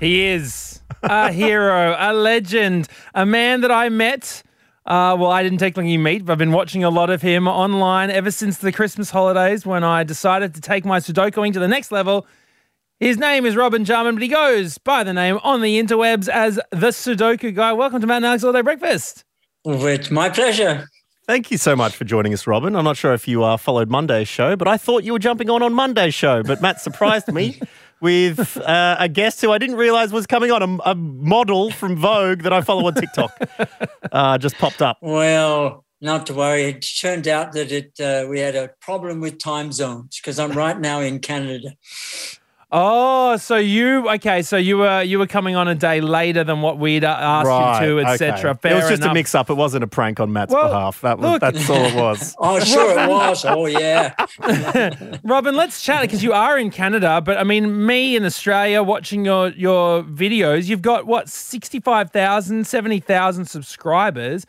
He 0.00 0.26
is 0.26 0.80
a 1.02 1.32
hero, 1.32 1.96
a 1.98 2.12
legend, 2.12 2.88
a 3.14 3.26
man 3.26 3.60
that 3.62 3.70
I 3.70 3.88
met. 3.88 4.42
Uh, 4.86 5.14
well, 5.18 5.30
I 5.30 5.42
didn't 5.42 5.58
technically 5.58 5.98
meet, 5.98 6.24
but 6.24 6.32
I've 6.32 6.38
been 6.38 6.52
watching 6.52 6.82
a 6.82 6.90
lot 6.90 7.10
of 7.10 7.20
him 7.20 7.46
online 7.46 8.10
ever 8.10 8.30
since 8.30 8.56
the 8.58 8.72
Christmas 8.72 9.10
holidays 9.10 9.66
when 9.66 9.84
I 9.84 10.02
decided 10.02 10.54
to 10.54 10.60
take 10.60 10.84
my 10.84 10.98
Sudokuing 10.98 11.52
to 11.52 11.58
the 11.60 11.68
next 11.68 11.92
level. 11.92 12.26
His 13.00 13.16
name 13.16 13.46
is 13.46 13.54
Robin 13.54 13.84
Jarman, 13.84 14.16
but 14.16 14.22
he 14.22 14.28
goes 14.28 14.76
by 14.76 15.04
the 15.04 15.12
name 15.12 15.38
on 15.44 15.62
the 15.62 15.80
interwebs 15.80 16.28
as 16.28 16.56
the 16.72 16.88
Sudoku 16.88 17.54
guy. 17.54 17.72
Welcome 17.72 18.00
to 18.00 18.08
Matt 18.08 18.16
and 18.16 18.26
Alex 18.26 18.42
All 18.42 18.52
Day 18.52 18.60
Breakfast. 18.60 19.24
It's 19.64 20.10
my 20.10 20.28
pleasure. 20.28 20.88
Thank 21.24 21.52
you 21.52 21.58
so 21.58 21.76
much 21.76 21.94
for 21.94 22.02
joining 22.04 22.32
us, 22.32 22.48
Robin. 22.48 22.74
I'm 22.74 22.82
not 22.82 22.96
sure 22.96 23.14
if 23.14 23.28
you 23.28 23.44
uh, 23.44 23.56
followed 23.56 23.88
Monday's 23.88 24.26
show, 24.26 24.56
but 24.56 24.66
I 24.66 24.76
thought 24.76 25.04
you 25.04 25.12
were 25.12 25.20
jumping 25.20 25.48
on 25.48 25.62
on 25.62 25.74
Monday's 25.74 26.12
show. 26.12 26.42
But 26.42 26.60
Matt 26.60 26.80
surprised 26.80 27.32
me 27.32 27.60
with 28.00 28.56
uh, 28.56 28.96
a 28.98 29.08
guest 29.08 29.40
who 29.42 29.52
I 29.52 29.58
didn't 29.58 29.76
realize 29.76 30.10
was 30.12 30.26
coming 30.26 30.50
on, 30.50 30.62
a, 30.62 30.90
a 30.90 30.94
model 30.96 31.70
from 31.70 31.94
Vogue 31.94 32.42
that 32.42 32.52
I 32.52 32.62
follow 32.62 32.84
on 32.88 32.94
TikTok. 32.94 33.30
uh, 34.10 34.38
just 34.38 34.56
popped 34.58 34.82
up. 34.82 34.98
Well, 35.00 35.84
not 36.00 36.26
to 36.26 36.34
worry. 36.34 36.64
It 36.64 36.84
turned 37.00 37.28
out 37.28 37.52
that 37.52 37.70
it 37.70 38.00
uh, 38.00 38.26
we 38.28 38.40
had 38.40 38.56
a 38.56 38.70
problem 38.80 39.20
with 39.20 39.38
time 39.38 39.70
zones 39.70 40.18
because 40.20 40.40
I'm 40.40 40.50
right 40.50 40.80
now 40.80 41.00
in 41.00 41.20
Canada. 41.20 41.76
Oh, 42.70 43.38
so 43.38 43.56
you 43.56 44.10
okay? 44.10 44.42
So 44.42 44.58
you 44.58 44.76
were 44.76 45.02
you 45.02 45.18
were 45.18 45.26
coming 45.26 45.56
on 45.56 45.68
a 45.68 45.74
day 45.74 46.02
later 46.02 46.44
than 46.44 46.60
what 46.60 46.78
we'd 46.78 47.02
uh, 47.02 47.08
asked 47.08 47.80
you 47.80 47.86
to, 47.86 48.00
etc. 48.10 48.50
okay. 48.50 48.72
It 48.72 48.74
was 48.74 48.88
just 48.90 49.02
a 49.02 49.14
mix 49.14 49.34
up. 49.34 49.48
It 49.48 49.54
wasn't 49.54 49.84
a 49.84 49.86
prank 49.86 50.20
on 50.20 50.32
Matt's 50.34 50.52
Well, 50.52 50.68
behalf. 50.68 51.00
That 51.00 51.18
was, 51.18 51.30
look- 51.30 51.40
that's 51.40 51.70
all 51.70 51.84
it 51.84 51.94
was. 51.94 52.36
Oh, 52.40 52.60
sure 52.60 52.98
it 52.98 53.08
was. 53.08 53.44
Oh, 53.46 53.64
yeah. 53.66 54.14
Robin, 55.24 55.56
let's 55.56 55.80
chat 55.82 56.02
because 56.02 56.22
you 56.22 56.34
are 56.34 56.58
in 56.58 56.70
Canada, 56.70 57.22
but 57.22 57.38
I 57.38 57.44
mean, 57.44 57.86
me 57.86 58.16
in 58.16 58.24
Australia 58.26 58.82
watching 58.82 59.24
your 59.24 59.48
your 59.50 60.02
videos, 60.02 60.68
you've 60.68 60.82
got 60.82 61.06
what 61.06 61.28
65,000, 61.30 62.66
70,000 62.66 63.44
subscribers. 63.46 64.44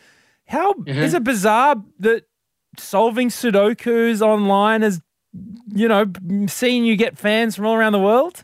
How 0.45 0.73
is 0.85 1.13
it 1.13 1.23
bizarre 1.23 1.77
that 1.99 2.25
solving 2.77 3.29
Sudokus 3.29 4.21
online 4.21 4.83
is, 4.83 4.99
you 5.73 5.87
know, 5.87 6.05
seeing 6.47 6.85
you 6.85 6.95
get 6.95 7.17
fans 7.17 7.55
from 7.55 7.65
all 7.65 7.75
around 7.75 7.93
the 7.93 7.99
world? 7.99 8.43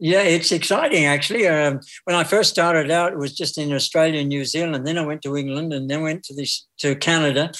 Yeah, 0.00 0.22
it's 0.22 0.52
exciting 0.52 1.04
actually. 1.04 1.46
Um, 1.46 1.80
when 2.04 2.16
I 2.16 2.24
first 2.24 2.50
started 2.50 2.90
out, 2.90 3.12
it 3.12 3.18
was 3.18 3.34
just 3.34 3.58
in 3.58 3.72
Australia 3.72 4.20
and 4.20 4.28
New 4.28 4.44
Zealand. 4.44 4.86
Then 4.86 4.98
I 4.98 5.06
went 5.06 5.22
to 5.22 5.36
England 5.36 5.72
and 5.72 5.88
then 5.88 6.02
went 6.02 6.24
to 6.24 6.34
this 6.34 6.66
to 6.78 6.96
Canada, 6.96 7.52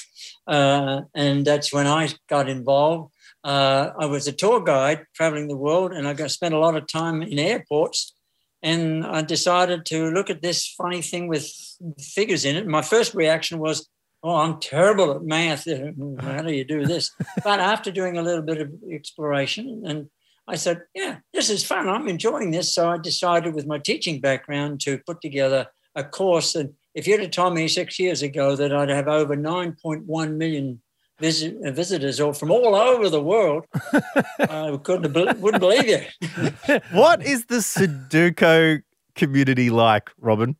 uh, 0.47 1.01
and 1.15 1.45
that's 1.45 1.73
when 1.73 1.87
I 1.87 2.09
got 2.29 2.49
involved. 2.49 3.13
Uh, 3.43 3.91
I 3.99 4.07
was 4.07 4.27
a 4.27 4.31
tour 4.31 4.59
guide 4.61 5.05
traveling 5.13 5.47
the 5.47 5.55
world, 5.55 5.93
and 5.93 6.07
I 6.07 6.13
got 6.13 6.31
spent 6.31 6.53
a 6.53 6.59
lot 6.59 6.75
of 6.75 6.87
time 6.87 7.21
in 7.21 7.39
airports. 7.39 8.13
And 8.63 9.05
I 9.05 9.21
decided 9.21 9.85
to 9.85 10.09
look 10.09 10.31
at 10.31 10.41
this 10.41 10.67
funny 10.67 11.03
thing 11.03 11.27
with 11.27 11.53
figures 11.99 12.45
in 12.45 12.55
it. 12.55 12.65
My 12.65 12.81
first 12.81 13.13
reaction 13.13 13.59
was, 13.59 13.87
"Oh, 14.25 14.35
I'm 14.35 14.59
terrible 14.59 15.11
at 15.11 15.23
math. 15.23 15.65
How 16.19 16.41
do 16.41 16.51
you 16.51 16.65
do 16.65 16.85
this?" 16.85 17.11
but 17.43 17.59
after 17.59 17.91
doing 17.91 18.17
a 18.17 18.21
little 18.21 18.41
bit 18.41 18.59
of 18.59 18.71
exploration 18.91 19.83
and 19.85 20.09
I 20.47 20.55
said, 20.55 20.83
yeah, 20.93 21.17
this 21.33 21.49
is 21.49 21.63
fun. 21.63 21.89
I'm 21.89 22.07
enjoying 22.07 22.51
this. 22.51 22.73
So 22.73 22.89
I 22.89 22.97
decided 22.97 23.55
with 23.55 23.65
my 23.65 23.79
teaching 23.79 24.19
background 24.21 24.79
to 24.81 24.99
put 24.99 25.21
together 25.21 25.67
a 25.95 26.03
course. 26.03 26.55
And 26.55 26.73
if 26.93 27.07
you'd 27.07 27.21
have 27.21 27.31
told 27.31 27.55
me 27.55 27.67
six 27.67 27.97
years 27.97 28.21
ago 28.21 28.55
that 28.55 28.73
I'd 28.73 28.89
have 28.89 29.07
over 29.07 29.35
9.1 29.35 30.35
million 30.35 30.81
visit, 31.19 31.57
uh, 31.65 31.71
visitors 31.71 32.19
all 32.19 32.33
from 32.33 32.51
all 32.51 32.75
over 32.75 33.09
the 33.09 33.23
world, 33.23 33.65
I 34.39 34.77
couldn't 34.83 35.15
have, 35.15 35.39
wouldn't 35.39 35.61
believe 35.61 35.87
you. 35.87 36.81
What 36.91 37.23
is 37.23 37.45
the 37.45 37.57
Sudoku 37.57 38.83
community 39.15 39.71
like, 39.71 40.11
Robin? 40.19 40.57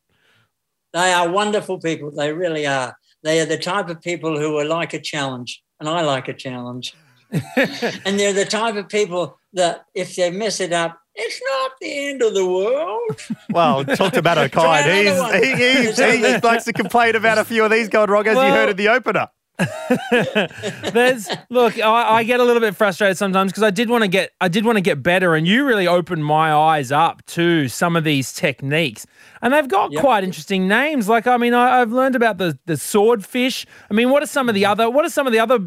They 0.93 1.13
are 1.13 1.29
wonderful 1.29 1.79
people. 1.79 2.09
They 2.09 2.33
really 2.33 2.65
are. 2.65 2.97
They 3.25 3.39
are 3.39 3.45
the 3.45 3.57
type 3.57 3.89
of 3.89 4.03
people 4.03 4.39
who 4.39 4.55
are 4.59 4.65
like 4.65 4.93
a 4.93 4.99
challenge. 4.99 5.63
and 5.79 5.89
I 5.89 6.01
like 6.01 6.27
a 6.27 6.33
challenge. 6.33 6.93
and 7.31 8.19
they're 8.19 8.33
the 8.33 8.45
type 8.45 8.75
of 8.75 8.87
people 8.87 9.39
that 9.53 9.85
if 9.95 10.15
they 10.15 10.29
mess 10.29 10.59
it 10.59 10.71
up, 10.71 10.99
it's 11.15 11.41
not 11.49 11.71
the 11.81 12.07
end 12.07 12.21
of 12.21 12.35
the 12.35 12.45
world. 12.45 13.19
Well, 13.49 13.83
talk 13.83 14.13
to 14.13 14.21
Matt 14.21 14.51
Try 14.51 14.81
O'Kine. 14.81 15.05
He's, 15.05 15.95
he, 15.97 16.03
he, 16.03 16.17
he 16.17 16.37
likes 16.37 16.65
to 16.65 16.73
complain 16.73 17.15
about 17.15 17.39
a 17.39 17.45
few 17.45 17.65
of 17.65 17.71
these 17.71 17.89
going 17.89 18.11
wrong, 18.11 18.27
as 18.27 18.35
you 18.35 18.41
heard 18.41 18.69
in 18.69 18.77
the 18.77 18.89
opener. 18.89 19.27
There's 20.93 21.29
look, 21.49 21.79
I, 21.79 22.15
I 22.17 22.23
get 22.23 22.39
a 22.39 22.43
little 22.43 22.59
bit 22.59 22.75
frustrated 22.75 23.17
sometimes 23.17 23.51
because 23.51 23.63
I 23.63 23.69
did 23.71 23.89
want 23.89 24.03
to 24.03 24.07
get 24.07 24.31
I 24.41 24.47
did 24.47 24.65
want 24.65 24.77
to 24.77 24.81
get 24.81 25.01
better, 25.03 25.35
and 25.35 25.47
you 25.47 25.65
really 25.65 25.87
opened 25.87 26.25
my 26.25 26.53
eyes 26.53 26.91
up 26.91 27.25
to 27.27 27.67
some 27.67 27.95
of 27.95 28.03
these 28.03 28.33
techniques, 28.33 29.05
and 29.41 29.53
they've 29.53 29.67
got 29.67 29.91
Yep. 29.91 30.01
quite 30.01 30.23
interesting 30.23 30.67
names. 30.67 31.07
Like 31.07 31.27
I 31.27 31.37
mean, 31.37 31.53
I, 31.53 31.81
I've 31.81 31.91
learned 31.91 32.15
about 32.15 32.37
the 32.37 32.57
the 32.65 32.77
swordfish. 32.77 33.65
I 33.89 33.93
mean, 33.93 34.09
what 34.09 34.23
are 34.23 34.27
some 34.27 34.49
of 34.49 34.55
the 34.55 34.65
other 34.65 34.89
what 34.89 35.05
are 35.05 35.09
some 35.09 35.27
of 35.27 35.33
the 35.33 35.39
other 35.39 35.59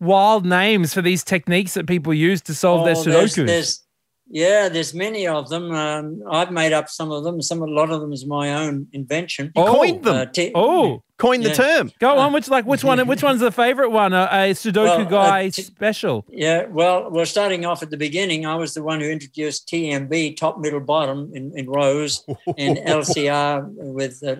wild 0.00 0.44
names 0.46 0.94
for 0.94 1.02
these 1.02 1.22
techniques 1.22 1.74
that 1.74 1.86
people 1.86 2.12
use 2.14 2.40
to 2.42 2.54
solve 2.54 2.84
their 2.86 2.96
Oh, 2.96 3.02
there's, 3.04 3.34
Sudoku? 3.36 3.46
there's, 3.46 3.84
yeah, 4.30 4.68
there's 4.70 4.94
many 4.94 5.26
of 5.26 5.50
them. 5.50 5.70
Um, 5.72 6.22
I've 6.30 6.50
made 6.50 6.72
up 6.72 6.88
some 6.88 7.10
of 7.12 7.22
them. 7.22 7.42
Some, 7.42 7.60
a 7.60 7.66
lot 7.66 7.90
of 7.90 8.00
them 8.00 8.10
is 8.12 8.24
my 8.24 8.54
own 8.64 8.86
invention. 8.94 9.52
Oh. 9.56 9.74
Coined 9.74 10.04
them. 10.04 10.16
Uh, 10.16 10.24
t- 10.26 10.52
oh, 10.54 11.02
Coined 11.20 11.44
the 11.44 11.52
term. 11.54 11.92
go 11.98 12.16
on. 12.18 12.32
Which 12.32 12.48
like 12.48 12.64
which 12.64 12.82
one? 12.82 13.06
Which 13.06 13.22
one's 13.22 13.40
the 13.40 13.52
favorite 13.52 13.90
one? 13.90 14.12
A, 14.12 14.28
a 14.32 14.50
Sudoku 14.54 14.74
Well, 14.84 15.00
uh, 15.00 15.04
guy 15.04 15.48
t- 15.50 15.62
special. 15.62 16.24
Yeah, 16.28 16.66
well, 16.66 17.10
well, 17.10 17.26
starting 17.26 17.64
off 17.66 17.82
at 17.82 17.90
the 17.90 17.96
beginning, 17.96 18.46
I 18.46 18.54
was 18.56 18.74
the 18.74 18.82
one 18.82 19.00
who 19.00 19.08
introduced 19.08 19.68
TMB, 19.68 20.36
top, 20.36 20.58
middle, 20.58 20.80
bottom, 20.80 21.30
in, 21.34 21.52
in 21.56 21.68
rows, 21.68 22.24
and 22.58 22.78
LCR 22.78 23.64
with 23.98 24.22
uh, 24.26 24.36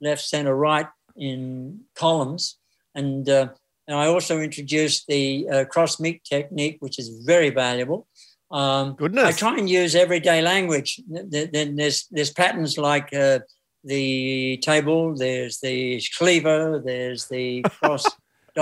left, 0.00 0.22
center, 0.22 0.54
right 0.54 0.86
in 1.16 1.80
columns. 1.94 2.58
And, 2.94 3.28
uh, 3.28 3.48
and 3.86 3.96
I 3.96 4.06
also 4.06 4.40
introduced 4.40 5.06
the 5.08 5.48
uh, 5.50 5.64
cross 5.64 5.98
meet 5.98 6.22
technique, 6.24 6.76
which 6.80 6.98
is 6.98 7.08
very 7.24 7.50
valuable. 7.50 8.06
Um, 8.50 8.94
Goodness. 8.96 9.24
I 9.24 9.32
try 9.32 9.56
and 9.58 9.68
use 9.68 9.94
everyday 9.94 10.42
language. 10.42 11.00
Th- 11.12 11.30
th- 11.30 11.50
Then 11.52 11.76
there's 11.76 12.06
there's 12.10 12.30
patterns 12.32 12.78
like 12.78 13.12
uh, 13.14 13.40
the 13.84 14.58
table, 14.62 15.14
there's 15.14 15.60
the 15.60 16.02
cleaver, 16.16 16.82
there's 16.84 17.26
the 17.28 17.62
cross. 17.68 18.06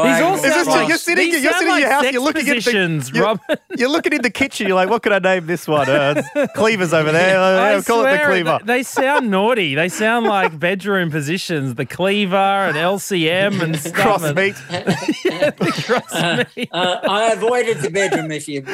These 0.04 0.20
all 0.22 0.37
diagonal 0.37 0.37
Is 0.37 0.42
this 0.42 0.66
like, 0.66 0.88
you're 0.88 0.98
sitting- 0.98 1.30
these 1.30 1.42
you're 1.42 1.52
sound 1.52 1.61
sitting 1.62 1.74
in 1.74 1.80
your 1.80 1.90
house, 1.90 2.12
you're 2.12 2.22
looking 2.22 2.40
at 2.42 2.46
the- 2.46 2.54
positions, 2.54 3.11
you're- 3.11 3.37
You're 3.76 3.88
looking 3.90 4.12
in 4.14 4.22
the 4.22 4.30
kitchen. 4.30 4.66
You're 4.68 4.76
like, 4.76 4.88
what 4.88 5.02
could 5.02 5.12
I 5.12 5.18
name 5.18 5.46
this 5.46 5.68
one? 5.68 5.88
Uh, 5.88 6.22
cleaver's 6.54 6.94
over 6.94 7.12
there. 7.12 7.38
I 7.38 7.74
Uh, 7.74 7.82
call 7.82 8.04
it 8.06 8.11
the 8.16 8.24
cleaver. 8.24 8.50
th- 8.59 8.62
They 8.64 8.82
sound 8.82 9.30
naughty. 9.30 9.74
They 9.74 9.88
sound 9.90 10.24
like 10.26 10.59
bedroom 10.59 11.11
positions. 11.11 11.74
The 11.74 11.85
cleaver 11.85 12.37
and 12.37 12.76
LCM 12.76 13.61
and 13.62 13.76
stuff. 13.78 13.92
Cross 13.94 14.35
meat. 14.35 14.54
Yeah, 14.70 15.50
the 15.50 15.82
cross 15.85 16.46
meat. 16.56 16.68
Uh, 16.72 16.98
I 17.09 17.32
avoided 17.32 17.78
the 17.78 17.90
bedroom 17.90 18.30
if 18.32 18.48
you. 18.48 18.64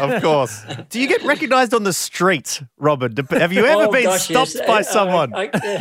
of 0.00 0.22
course. 0.22 0.64
Do 0.90 1.00
you 1.00 1.08
get 1.08 1.22
recognised 1.24 1.74
on 1.74 1.82
the 1.82 1.92
street, 1.92 2.62
Robert? 2.78 3.14
Dep- 3.14 3.30
Have 3.30 3.52
you 3.52 3.64
ever 3.66 3.84
Oh, 3.86 3.90
been 3.90 4.04
gosh, 4.04 4.22
stopped 4.24 4.54
yes. 4.54 4.66
by 4.66 4.80
Uh, 4.80 4.82
someone? 4.84 5.34
I- 5.34 5.50
I- 5.52 5.58
uh, 5.76 5.80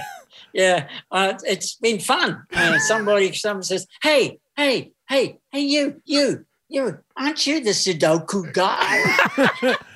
yeah, 0.55 0.87
uh, 1.11 1.33
it's 1.43 1.75
been 1.75 1.99
fun. 1.99 2.45
Uh, 2.53 2.79
somebody, 2.79 3.33
someone 3.33 3.63
says, 3.63 3.85
"Hey, 4.01 4.39
hey, 4.55 4.93
hey, 5.07 5.37
hey, 5.51 5.59
you, 5.59 6.01
you, 6.05 6.45
you, 6.69 6.99
aren't 7.15 7.45
you 7.45 7.59
the 7.59 7.71
Sudoku 7.71 8.51
guy?" 8.53 9.75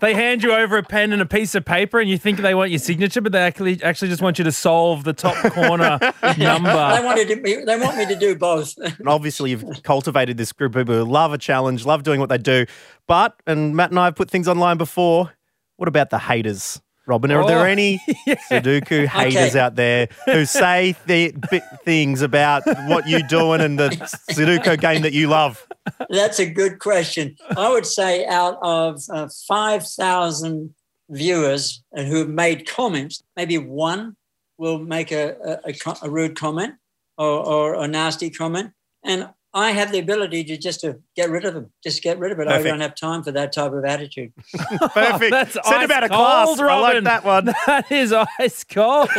They 0.00 0.14
hand 0.14 0.42
you 0.42 0.52
over 0.52 0.78
a 0.78 0.82
pen 0.82 1.12
and 1.12 1.20
a 1.20 1.26
piece 1.26 1.54
of 1.54 1.66
paper, 1.66 2.00
and 2.00 2.08
you 2.08 2.16
think 2.16 2.38
they 2.38 2.54
want 2.54 2.70
your 2.70 2.78
signature, 2.78 3.20
but 3.20 3.32
they 3.32 3.40
actually 3.40 3.82
actually 3.82 4.08
just 4.08 4.22
want 4.22 4.38
you 4.38 4.44
to 4.44 4.52
solve 4.52 5.04
the 5.04 5.12
top 5.12 5.36
corner 5.52 5.98
number. 6.38 6.72
they 6.72 7.04
wanted 7.04 7.28
to, 7.28 7.36
be- 7.36 7.62
they 7.64 7.78
want 7.78 7.98
me 7.98 8.06
to 8.06 8.16
do 8.16 8.34
both. 8.34 8.74
And 9.00 9.08
obviously, 9.08 9.50
you've 9.50 9.82
cultivated 9.82 10.38
this 10.38 10.52
group 10.52 10.74
of 10.74 10.86
people 10.86 10.94
who 10.94 11.04
love 11.04 11.34
a 11.34 11.38
challenge, 11.38 11.84
love 11.84 12.02
doing 12.02 12.18
what 12.18 12.30
they 12.30 12.38
do. 12.38 12.64
But, 13.06 13.34
and 13.46 13.76
Matt 13.76 13.90
and 13.90 13.98
I 13.98 14.06
have 14.06 14.16
put 14.16 14.30
things 14.30 14.48
online 14.48 14.78
before. 14.78 15.32
What 15.76 15.88
about 15.88 16.08
the 16.10 16.18
haters, 16.18 16.80
Robin? 17.10 17.30
Are 17.32 17.42
Oh, 17.42 17.46
there 17.48 17.66
any 17.66 17.98
Sudoku 18.50 19.06
haters 19.06 19.56
out 19.56 19.74
there 19.76 20.08
who 20.26 20.44
say 20.46 20.94
th- 21.06 21.34
bi- 21.50 21.58
things 21.84 22.22
about 22.22 22.62
what 22.88 23.06
you're 23.08 23.20
doing 23.28 23.60
and 23.60 23.78
the 23.78 23.88
Sudoku 24.30 24.80
game 24.80 25.02
that 25.02 25.12
you 25.12 25.26
love? 25.28 25.66
That's 26.08 26.38
a 26.38 26.46
good 26.48 26.78
question. 26.78 27.36
I 27.56 27.68
would 27.70 27.84
say 27.86 28.24
out 28.26 28.58
of 28.62 29.02
uh, 29.12 29.28
5,000 29.48 30.74
viewers 31.10 31.82
and 31.92 32.06
who 32.08 32.16
have 32.18 32.28
made 32.28 32.66
comments, 32.68 33.22
maybe 33.36 33.58
one 33.58 34.16
will 34.58 34.78
make 34.78 35.10
a, 35.10 35.36
a, 35.64 35.70
a, 35.70 35.96
a 36.02 36.10
rude 36.10 36.36
comment 36.36 36.74
or, 37.18 37.26
or 37.46 37.74
a 37.82 37.88
nasty 37.88 38.30
comment. 38.30 38.70
And 39.02 39.28
I 39.52 39.72
have 39.72 39.90
the 39.90 39.98
ability 39.98 40.44
to 40.44 40.56
just 40.56 40.80
to 40.82 41.00
get 41.16 41.28
rid 41.28 41.44
of 41.44 41.54
them, 41.54 41.72
just 41.82 42.04
get 42.04 42.20
rid 42.20 42.30
of 42.30 42.38
it. 42.38 42.46
Perfect. 42.46 42.66
I 42.66 42.70
don't 42.70 42.80
have 42.80 42.94
time 42.94 43.24
for 43.24 43.32
that 43.32 43.52
type 43.52 43.72
of 43.72 43.84
attitude. 43.84 44.32
Perfect. 44.54 45.30
That's 45.32 45.54
Send 45.68 45.82
him 45.82 45.90
out 45.90 46.04
of 46.04 46.12
ice 46.12 46.16
class. 46.16 46.46
cold, 46.46 46.60
I 46.60 46.80
like 46.80 47.02
that 47.04 47.24
one. 47.24 47.46
That 47.66 47.90
is 47.90 48.12
ice 48.38 48.62
cold. 48.62 49.10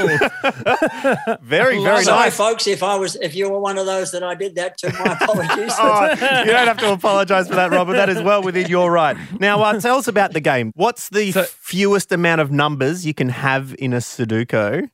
Very, 1.42 1.84
very 1.84 2.04
Sorry, 2.04 2.06
nice. 2.06 2.38
folks, 2.38 2.66
if 2.68 2.82
I 2.84 2.96
was, 2.96 3.16
if 3.18 3.36
you 3.36 3.50
were 3.50 3.60
one 3.60 3.78
of 3.78 3.86
those 3.86 4.12
that 4.12 4.24
I 4.24 4.36
did 4.36 4.56
that 4.56 4.78
to, 4.80 4.94
my 4.94 5.18
apologies. 5.20 5.74
Oh, 5.78 6.10
you 6.12 6.52
don't 6.52 6.68
have 6.68 6.78
to 6.78 6.94
apologise 6.94 7.48
for 7.48 7.56
that, 7.56 7.72
Robert. 7.72 7.94
That 7.94 8.10
is 8.10 8.22
well 8.22 8.42
within 8.42 8.68
your 8.68 8.92
right. 8.92 9.18
Now, 9.40 9.62
uh, 9.62 9.80
tell 9.82 9.98
us 9.98 10.08
about 10.08 10.34
the 10.34 10.40
game. 10.40 10.72
What's 10.76 11.10
the 11.10 11.32
So- 11.34 11.44
fewest 11.44 12.12
amount 12.12 12.40
of 12.42 12.52
numbers 12.52 13.06
you 13.06 13.14
can 13.14 13.30
have 13.30 13.76
in 13.80 13.92
a 13.94 13.98
Sudoku 13.98 14.90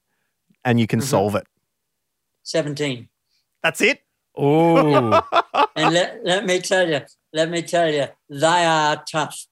and 0.66 0.80
you 0.80 0.88
can 0.88 1.00
Mm-hmm. 1.00 1.08
solve 1.08 1.36
it? 1.36 1.46
17. 2.44 3.08
That's 3.62 3.82
it? 3.82 4.02
Oh, 4.38 5.22
And 5.76 5.94
let, 5.94 6.24
let 6.24 6.46
me 6.46 6.60
tell 6.60 6.88
you, 6.90 7.02
let 7.34 7.50
me 7.50 7.62
tell 7.62 7.92
you, 7.92 8.08
they 8.30 8.66
are 8.66 9.04
tough. 9.12 9.46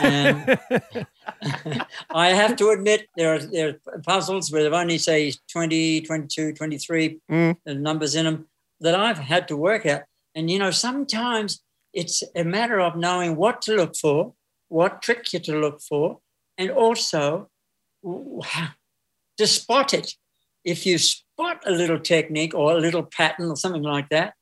And 0.00 0.58
I 2.14 2.28
have 2.30 2.56
to 2.56 2.70
admit, 2.70 3.06
there 3.16 3.34
are, 3.34 3.38
there 3.38 3.78
are 3.86 3.98
puzzles 4.00 4.50
where 4.50 4.62
they've 4.62 4.72
only, 4.72 4.98
say, 4.98 5.32
20, 5.52 6.02
22, 6.02 6.54
23 6.54 7.20
Mm. 7.30 7.56
numbers 7.66 8.14
in 8.14 8.24
them 8.24 8.46
that 8.80 8.94
I've 8.94 9.18
had 9.18 9.46
to 9.48 9.56
work 9.56 9.86
out. 9.86 10.02
And, 10.34 10.50
you 10.50 10.58
know, 10.58 10.70
sometimes 10.70 11.62
it's 11.92 12.22
a 12.34 12.42
matter 12.44 12.80
of 12.80 12.96
knowing 12.96 13.36
what 13.36 13.62
to 13.62 13.76
look 13.76 13.94
for, 13.96 14.34
what 14.68 15.02
trick 15.02 15.32
you 15.32 15.38
to 15.40 15.58
look 15.58 15.80
for, 15.80 16.18
and 16.58 16.70
also 16.70 17.48
to 18.04 19.46
spot 19.46 19.94
it. 19.94 20.12
If 20.64 20.86
you 20.86 20.98
spot 21.34 21.62
a 21.66 21.70
little 21.70 21.98
technique 21.98 22.54
or 22.54 22.72
a 22.72 22.78
little 22.78 23.02
pattern 23.02 23.50
or 23.50 23.56
something 23.56 23.82
like 23.82 24.08
that, 24.10 24.34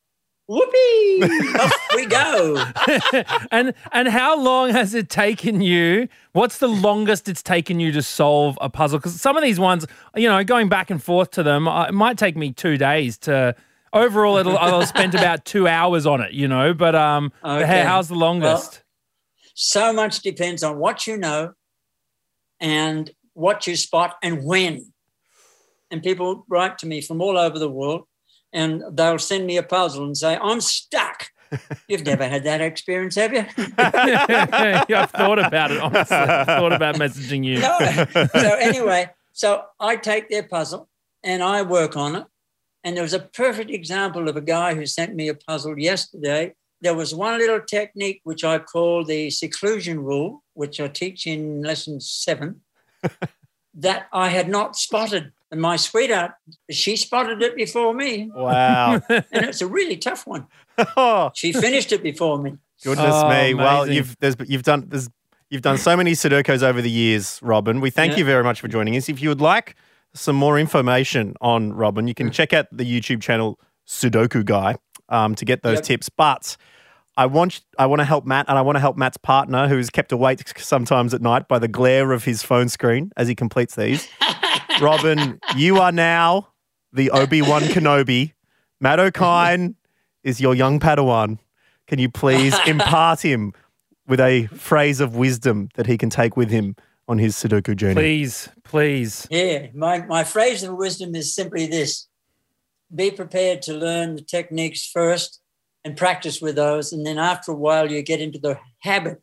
whoopee, 0.49 1.23
off 1.59 1.89
we 1.95 2.07
go. 2.07 2.65
and 3.53 3.75
and 3.93 4.09
how 4.09 4.41
long 4.41 4.71
has 4.71 4.95
it 4.95 5.09
taken 5.09 5.61
you? 5.61 6.09
What's 6.33 6.59
the 6.59 6.69
longest 6.69 7.29
it's 7.29 7.43
taken 7.43 7.81
you 7.81 7.93
to 7.93 8.03
solve 8.03 8.59
a 8.61 8.69
puzzle? 8.69 8.99
Because 8.99 9.21
some 9.21 9.37
of 9.37 9.43
these 9.43 9.61
ones, 9.61 9.87
you 10.17 10.29
know, 10.29 10.43
going 10.45 10.69
back 10.69 10.91
and 10.91 11.03
forth 11.03 11.31
to 11.33 11.43
them, 11.43 11.69
uh, 11.69 11.87
it 11.87 11.95
might 11.95 12.19
take 12.19 12.37
me 12.37 12.53
two 12.53 12.77
days 12.77 13.19
to. 13.19 13.55
Overall, 13.93 14.37
it'll 14.37 14.57
I'll 14.57 14.87
spend 14.87 15.17
about 15.17 15.45
two 15.55 15.67
hours 15.67 16.07
on 16.07 16.21
it, 16.21 16.33
you 16.33 16.47
know. 16.47 16.73
But 16.73 16.95
um, 16.95 17.33
Okay. 17.45 17.83
how's 17.83 18.07
the 18.07 18.15
longest? 18.15 18.85
So 19.55 19.93
much 19.93 20.21
depends 20.21 20.63
on 20.63 20.79
what 20.79 21.09
you 21.09 21.17
know 21.17 21.55
and 22.61 23.11
what 23.35 23.67
you 23.67 23.75
spot 23.75 24.15
and 24.23 24.45
when. 24.45 24.90
And 25.91 26.03
people 26.03 26.45
write 26.49 26.79
to 26.79 26.87
me 26.87 27.01
from 27.01 27.21
all 27.21 27.37
over 27.37 27.59
the 27.59 27.71
world 27.71 28.05
and 28.53 28.83
they'll 28.93 29.19
send 29.19 29.47
me 29.47 29.57
a 29.57 29.63
puzzle 29.63 30.05
and 30.05 30.17
say, 30.17 30.37
I'm 30.41 30.61
stuck. 30.61 31.29
You've 31.89 32.05
never 32.05 32.29
had 32.29 32.45
that 32.45 32.61
experience, 32.61 33.17
have 33.17 33.33
you? 33.33 33.45
I've 33.79 35.11
thought 35.11 35.39
about 35.39 35.73
it. 35.73 35.81
Honestly, 35.81 36.17
I've 36.17 36.47
thought 36.47 36.73
about 36.73 36.97
messaging 36.97 37.45
you. 37.45 37.61
no. 37.61 38.27
So 38.41 38.55
anyway, 38.55 39.11
so 39.33 39.65
I 39.81 39.97
take 39.97 40.29
their 40.29 40.45
puzzle 40.45 40.89
and 41.23 41.43
I 41.43 41.63
work 41.63 41.97
on 41.97 42.17
it. 42.17 42.27
And 42.83 42.97
there 42.97 43.03
was 43.03 43.13
a 43.13 43.21
perfect 43.21 43.71
example 43.71 44.29
of 44.29 44.37
a 44.37 44.41
guy 44.41 44.75
who 44.75 44.87
sent 44.87 45.15
me 45.15 45.29
a 45.29 45.35
puzzle 45.35 45.79
yesterday. 45.79 46.55
There 46.81 46.95
was 46.95 47.15
one 47.15 47.39
little 47.39 47.61
technique 47.61 48.21
which 48.25 48.43
I 48.43 48.59
call 48.59 49.05
the 49.05 49.29
seclusion 49.31 50.01
rule, 50.01 50.43
which 50.55 50.81
I 50.81 50.89
teach 50.89 51.27
in 51.27 51.63
lesson 51.63 52.01
seven, 52.01 52.63
that 53.75 54.07
I 54.13 54.29
had 54.29 54.49
not 54.49 54.77
spotted. 54.77 55.33
And 55.53 55.61
my 55.61 55.77
sweetheart, 55.77 56.33
she 56.71 56.97
spotted 56.97 57.43
it 57.43 57.57
before 57.57 57.93
me. 57.95 58.31
Wow. 58.35 59.01
And 59.09 59.25
it's 59.47 59.61
a 59.61 59.67
really 59.67 59.97
tough 59.97 60.27
one. 60.27 60.47
oh, 60.97 61.31
She 61.35 61.53
finished 61.53 61.93
it 61.93 62.03
before 62.03 62.39
me. 62.39 62.57
goodness 62.85 63.07
Oh, 63.15 63.29
me. 63.29 63.55
Well, 63.55 63.89
you've 63.91 64.17
there's, 64.21 64.37
you've 64.47 64.63
done 64.63 64.85
there's, 64.89 65.09
you've 65.51 65.63
done 65.63 65.77
so 65.79 65.97
many 65.97 66.13
Sudokus 66.13 66.63
over 66.63 66.81
the 66.81 66.91
years, 66.91 67.41
Robin. 67.43 67.81
We 67.81 67.91
thank 67.91 68.13
Yeah. 68.13 68.19
you 68.19 68.25
very 68.25 68.45
much 68.45 68.61
for 68.61 68.69
joining 68.69 68.97
us. 68.97 69.09
If 69.09 69.21
you 69.21 69.29
would 69.29 69.41
like 69.41 69.75
some 70.15 70.37
more 70.37 70.59
information 70.59 71.35
on 71.41 71.73
Robin, 71.73 72.07
you 72.09 72.15
can 72.15 72.31
check 72.31 72.53
out 72.53 72.67
the 72.71 72.85
YouTube 72.85 73.21
channel 73.21 73.59
Sudoku 73.89 74.45
Guy 74.45 74.77
um, 75.09 75.35
to 75.35 75.45
get 75.45 75.63
those 75.63 75.79
Yep. 75.79 75.85
tips. 75.85 76.09
But 76.09 76.57
I 77.17 77.27
want 77.27 77.61
I 77.77 77.87
want 77.87 77.99
to 78.01 78.05
help 78.05 78.25
Matt, 78.25 78.47
and 78.49 78.57
I 78.57 78.63
want 78.63 78.77
to 78.77 78.81
help 78.81 78.97
Matt's 78.97 79.17
partner, 79.19 79.67
who's 79.67 79.91
kept 79.91 80.13
awake 80.13 80.59
sometimes 80.61 81.13
at 81.13 81.21
night 81.21 81.49
by 81.49 81.59
the 81.59 81.69
glare 81.69 82.13
of 82.13 82.23
his 82.25 82.43
phone 82.45 82.69
screen 82.69 83.11
as 83.17 83.27
he 83.27 83.35
completes 83.35 83.75
these. 83.75 84.09
Robin, 84.81 85.39
you 85.57 85.79
are 85.79 85.93
now 85.93 86.49
the 86.93 87.11
Obi 87.11 87.43
Wan 87.43 87.63
Kenobi. 87.63 88.33
Matt 88.81 88.99
O'Kine 88.99 89.77
is 90.25 90.41
your 90.41 90.55
young 90.55 90.81
Padawan. 90.81 91.39
Can 91.87 91.99
you 91.99 92.09
please 92.09 92.57
impart 92.67 93.21
him 93.21 93.53
with 94.07 94.21
a 94.21 94.47
phrase 94.47 95.01
of 95.01 95.15
wisdom 95.17 95.69
that 95.75 95.87
he 95.87 95.99
can 95.99 96.09
take 96.09 96.37
with 96.37 96.51
him 96.51 96.77
on 97.09 97.19
his 97.19 97.37
Sudoku 97.37 97.77
journey? 97.77 97.95
Please, 97.95 98.49
please. 98.65 99.27
Yeah, 99.31 99.67
my, 99.75 100.07
my 100.07 100.25
phrase 100.25 100.63
of 100.63 100.75
wisdom 100.75 101.15
is 101.15 101.35
simply 101.35 101.67
this 101.67 102.09
be 102.95 103.11
prepared 103.11 103.63
to 103.63 103.75
learn 103.75 104.17
the 104.17 104.23
techniques 104.23 104.89
first 104.91 105.41
and 105.85 105.97
practice 105.97 106.41
with 106.41 106.57
those. 106.57 106.93
And 106.93 107.07
then 107.07 107.19
after 107.19 107.53
a 107.53 107.55
while, 107.55 107.91
you 107.91 108.03
get 108.03 108.21
into 108.21 108.39
the 108.39 108.59
habit 108.81 109.21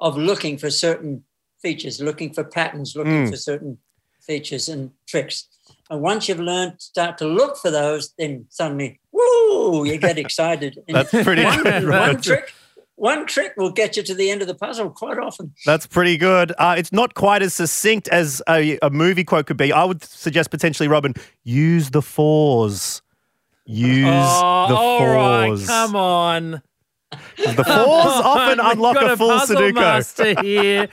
of 0.00 0.16
looking 0.16 0.58
for 0.58 0.70
certain 0.70 1.24
features, 1.60 2.00
looking 2.00 2.32
for 2.32 2.44
patterns, 2.44 2.94
looking 2.94 3.26
Mm. 3.26 3.30
for 3.30 3.36
certain 3.36 3.78
features 4.26 4.68
and 4.68 4.90
tricks. 5.06 5.48
And 5.88 6.00
once 6.00 6.28
you've 6.28 6.40
learned, 6.40 6.78
to 6.78 6.84
start 6.84 7.18
to 7.18 7.26
look 7.26 7.56
for 7.56 7.70
those, 7.70 8.12
then 8.18 8.46
suddenly, 8.50 9.00
woo, 9.12 9.84
you 9.86 9.98
get 9.98 10.18
excited. 10.18 10.78
And 10.88 10.96
That's 10.96 11.10
pretty 11.10 11.44
one, 11.44 11.62
good, 11.62 11.84
one 11.84 11.84
Roger. 11.86 12.36
trick, 12.36 12.54
one 12.96 13.26
trick 13.26 13.52
will 13.56 13.70
get 13.70 13.96
you 13.96 14.02
to 14.02 14.14
the 14.14 14.30
end 14.30 14.42
of 14.42 14.48
the 14.48 14.54
puzzle 14.54 14.90
quite 14.90 15.18
often. 15.18 15.54
That's 15.64 15.86
pretty 15.86 16.16
good. 16.16 16.52
Uh, 16.58 16.74
it's 16.76 16.92
not 16.92 17.14
quite 17.14 17.42
as 17.42 17.54
succinct 17.54 18.08
as 18.08 18.42
a, 18.48 18.78
a 18.82 18.90
movie 18.90 19.24
quote 19.24 19.46
could 19.46 19.56
be. 19.56 19.72
I 19.72 19.84
would 19.84 20.02
suggest 20.02 20.50
potentially, 20.50 20.88
Robin, 20.88 21.14
use 21.44 21.90
the 21.90 22.02
fours. 22.02 23.02
Use 23.66 24.06
oh, 24.08 24.66
the 24.68 24.74
all 24.76 25.06
right, 25.06 25.48
fours. 25.48 25.66
come 25.66 25.96
on. 25.96 26.62
The 27.36 27.64
fours 27.64 27.66
often 27.66 28.58
We've 28.58 28.72
unlock 28.72 28.96
a 28.96 29.16
full 29.16 29.28
puzzle 29.28 29.56
Sudoku. 29.56 29.74
master 29.74 30.40
here. 30.42 30.88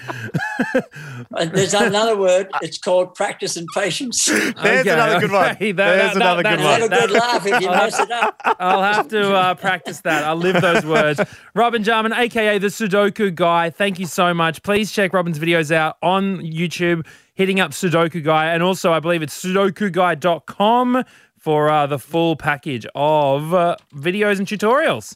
There's 1.53 1.73
another 1.73 2.17
word. 2.17 2.47
It's 2.61 2.77
called 2.77 3.15
practice 3.15 3.55
and 3.57 3.67
patience. 3.73 4.25
There's 4.25 4.53
Okay, 4.55 4.89
another 4.89 5.19
good 5.21 5.31
one. 5.31 5.51
okay, 5.51 5.71
that- 5.71 5.95
There's 5.95 6.07
that- 6.13 6.15
another 6.17 6.43
that- 6.43 6.57
good 6.57 6.59
Have 6.65 6.81
one. 6.81 6.93
a 6.93 7.01
good 7.01 7.11
laugh 7.11 7.45
if 7.45 7.61
you 7.61 7.67
I'll 7.69 7.77
mess 7.85 7.99
it 7.99 8.11
up. 8.11 8.41
I'll 8.59 8.81
have 8.83 9.07
to 9.09 9.33
uh, 9.33 9.55
practice 9.55 10.01
that. 10.01 10.23
I'll 10.25 10.35
live 10.35 10.61
those 10.61 10.85
words. 10.85 11.21
Robin 11.55 11.83
Jarman, 11.83 12.13
aka 12.13 12.57
the 12.57 12.67
Sudoku 12.67 13.33
guy, 13.33 13.69
thank 13.69 13.99
you 13.99 14.05
so 14.05 14.33
much. 14.33 14.61
Please 14.63 14.91
check 14.91 15.13
Robin's 15.13 15.39
videos 15.39 15.71
out 15.71 15.97
on 16.03 16.39
YouTube, 16.39 17.05
hitting 17.35 17.59
up 17.59 17.71
Sudoku 17.71 18.23
guy. 18.23 18.47
And 18.53 18.61
also, 18.61 18.91
I 18.91 18.99
believe 18.99 19.21
it's 19.21 19.43
sudokuguy.com 19.43 21.03
for 21.39 21.69
uh, 21.69 21.87
the 21.87 21.99
full 21.99 22.35
package 22.35 22.85
of 22.95 23.53
uh, 23.53 23.75
videos 23.93 24.39
and 24.39 24.47
tutorials. 24.47 25.15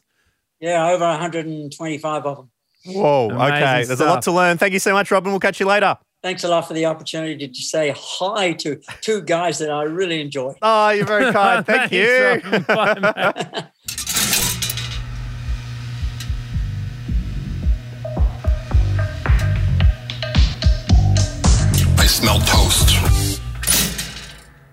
Yeah, 0.60 0.88
over 0.88 1.04
125 1.04 2.26
of 2.26 2.36
them. 2.36 2.50
Whoa, 2.86 3.28
Amazing 3.30 3.52
okay. 3.54 3.84
There's 3.84 4.00
a 4.00 4.06
lot 4.06 4.22
to 4.22 4.32
learn. 4.32 4.58
Thank 4.58 4.72
you 4.72 4.78
so 4.78 4.92
much, 4.92 5.10
Robin. 5.10 5.32
We'll 5.32 5.40
catch 5.40 5.60
you 5.60 5.66
later. 5.66 5.96
Thanks 6.22 6.42
a 6.42 6.48
lot 6.48 6.66
for 6.66 6.74
the 6.74 6.86
opportunity 6.86 7.46
to 7.46 7.62
say 7.62 7.94
hi 7.96 8.52
to 8.54 8.80
two 9.02 9.22
guys 9.22 9.58
that 9.58 9.70
I 9.70 9.84
really 9.84 10.20
enjoy. 10.20 10.54
Oh, 10.62 10.90
you're 10.90 11.06
very 11.06 11.32
kind. 11.32 11.64
Thank 11.66 11.92
Thanks, 11.92 12.42
you. 12.44 12.64
Robin. 12.68 13.02
Bye, 13.02 13.68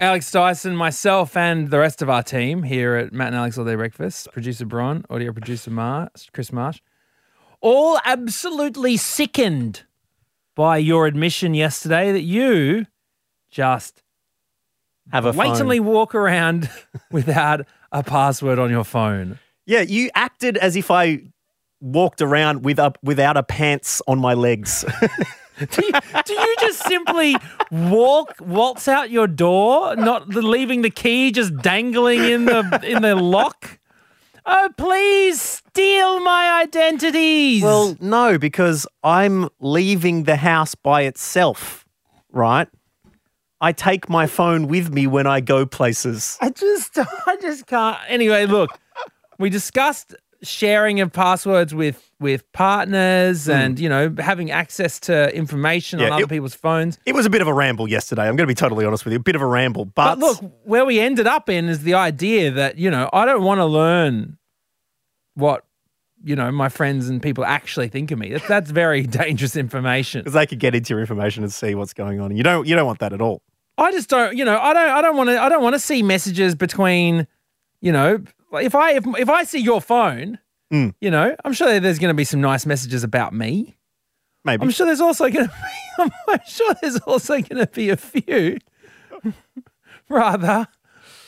Alex 0.02 0.30
Dyson, 0.30 0.76
myself, 0.76 1.38
and 1.38 1.70
the 1.70 1.80
rest 1.80 2.02
of 2.02 2.10
our 2.10 2.22
team 2.22 2.64
here 2.64 2.96
at 2.96 3.14
Matt 3.14 3.28
and 3.28 3.38
Alex 3.38 3.58
All 3.58 3.64
Day 3.64 3.76
Breakfast, 3.76 4.28
producer 4.34 4.66
Bron, 4.66 5.06
audio 5.10 5.32
producer 5.32 5.72
Marsh, 5.72 6.30
Chris 6.34 6.52
Marsh, 6.52 6.82
all 7.62 8.00
absolutely 8.04 8.98
sickened 8.98 9.84
by 10.54 10.78
your 10.78 11.08
admission 11.08 11.54
yesterday 11.54 12.12
that 12.12 12.22
you 12.22 12.86
just 13.50 14.04
Have 15.14 15.26
a 15.26 15.32
blatantly 15.32 15.78
phone. 15.78 15.88
walk 15.88 16.14
around 16.14 16.70
without 17.12 17.66
a 17.92 18.04
password 18.04 18.60
on 18.60 18.70
your 18.70 18.84
phone. 18.84 19.40
Yeah, 19.66 19.82
you 19.82 20.10
acted 20.14 20.58
as 20.58 20.76
if 20.76 20.92
I 20.92 21.22
walked 21.80 22.22
around 22.22 22.64
with 22.66 22.80
a, 22.80 22.94
without 23.02 23.38
a 23.38 23.44
pants 23.44 24.02
on 24.08 24.20
my 24.20 24.34
legs. 24.34 24.84
Do 25.60 25.86
you, 25.86 25.92
do 26.26 26.34
you 26.34 26.56
just 26.60 26.84
simply 26.86 27.36
walk, 27.72 28.36
waltz 28.42 28.88
out 28.88 29.10
your 29.10 29.28
door, 29.28 29.96
not 29.96 30.28
leaving 30.30 30.82
the 30.82 30.90
key 30.90 31.32
just 31.32 31.56
dangling 31.58 32.24
in 32.24 32.46
the 32.46 32.82
in 32.84 33.02
the 33.02 33.16
lock? 33.16 33.80
Oh, 34.46 34.70
please 34.78 35.42
steal 35.42 36.20
my 36.20 36.62
identities. 36.62 37.64
well, 37.64 37.98
no, 38.00 38.38
because 38.38 38.86
I'm 39.04 39.50
leaving 39.60 40.24
the 40.26 40.36
house 40.36 40.76
by 40.76 41.02
itself, 41.02 41.84
right? 42.32 42.68
I 43.60 43.72
take 43.72 44.08
my 44.10 44.28
phone 44.28 44.68
with 44.68 44.94
me 44.94 45.08
when 45.08 45.26
I 45.26 45.40
go 45.40 45.66
places. 45.66 46.38
I 46.42 46.50
just, 46.50 47.00
I 47.28 47.38
just 47.42 47.66
can't. 47.66 47.98
Anyway, 48.08 48.46
look, 48.46 48.70
we 49.40 49.50
discussed 49.50 50.14
sharing 50.44 51.00
of 51.02 51.12
passwords 51.12 51.74
with 51.74 52.02
with 52.20 52.50
partners 52.54 53.50
and 53.50 53.80
you 53.80 53.90
know 53.90 54.14
having 54.20 54.52
access 54.52 55.00
to 55.02 55.36
information 55.36 56.00
on 56.00 56.08
Hmm. 56.08 56.14
Other 56.14 56.24
it- 56.24 56.30
people's 56.30 56.56
phones. 56.56 56.98
It 57.06 57.14
was 57.16 57.26
a 57.26 57.30
bit 57.30 57.42
of 57.42 57.48
a 57.48 57.54
ramble 57.54 57.88
yesterday. 57.90 58.24
I'm 58.24 58.36
going 58.36 58.48
to 58.48 58.52
be 58.52 58.56
totally 58.56 58.86
honest 58.86 59.06
with 59.06 59.12
you. 59.14 59.20
A 59.20 59.24
bit 59.24 59.36
of 59.36 59.42
a 59.42 59.46
ramble. 59.48 59.86
But, 59.86 60.16
But 60.16 60.20
look, 60.20 60.52
where 60.64 60.86
we 60.86 61.00
ended 61.00 61.28
up 61.28 61.50
in 61.50 61.68
is 61.70 61.84
the 61.84 61.94
idea 61.96 62.52
that, 62.52 62.78
you 62.78 62.90
know, 62.92 63.10
I 63.12 63.26
don't 63.26 63.44
want 63.44 63.60
to 63.60 63.66
learn 63.66 64.38
what, 65.36 65.66
you 66.24 66.36
know, 66.36 66.52
my 66.52 66.70
friends 66.70 67.10
and 67.10 67.22
people 67.22 67.44
actually 67.46 67.88
think 67.90 68.12
of 68.12 68.18
me. 68.20 68.32
That's, 68.32 68.48
that's 68.48 68.72
very 68.72 69.04
dangerous 69.08 69.56
information. 69.56 70.22
because 70.22 70.34
they 70.34 70.46
could 70.48 70.60
get 70.60 70.74
into 70.76 70.94
your 70.94 71.02
information 71.02 71.44
and 71.44 71.52
see 71.52 71.76
what's 71.76 71.94
going 71.94 72.20
on. 72.20 72.36
You 72.36 72.44
don't, 72.44 72.66
you 72.68 72.76
don't 72.76 72.86
want 72.86 73.00
that 73.00 73.14
at 73.14 73.22
all. 73.22 73.42
I 73.78 73.92
just 73.92 74.10
don't, 74.10 74.36
you 74.38 74.46
know, 74.46 74.58
I 74.58 74.74
don't 74.74 74.88
I 74.90 75.02
don't 75.02 75.18
want 75.18 75.30
to 75.32 75.42
I 75.42 75.50
don't 75.50 75.62
want 75.62 75.74
to 75.76 75.80
see 75.80 76.02
messages 76.02 76.56
between, 76.56 77.28
you 77.82 77.92
know, 77.92 78.24
if 78.64 78.76
I 78.76 78.94
if, 78.94 79.06
if 79.18 79.30
I 79.30 79.44
see 79.44 79.60
your 79.60 79.82
phone, 79.82 80.40
Mm. 80.74 80.96
you 81.00 81.12
know, 81.12 81.36
I'm 81.46 81.54
sure 81.54 81.80
there's 81.80 82.00
going 82.00 82.10
to 82.10 82.16
be 82.16 82.24
some 82.24 82.42
nice 82.42 82.66
messages 82.66 83.04
about 83.04 83.34
me. 83.34 83.78
Maybe. 84.44 84.64
I'm 84.64 84.72
sure 84.72 84.88
there's 84.88 85.00
also 85.02 85.30
going 85.30 85.48
to 85.48 85.54
be 86.00 86.12
I'm 86.28 86.40
sure 86.48 86.74
there's 86.82 86.98
also 87.02 87.34
going 87.42 87.64
to 87.64 87.68
be 87.72 87.90
a 87.90 87.98
few 87.98 88.58
rather 90.10 90.68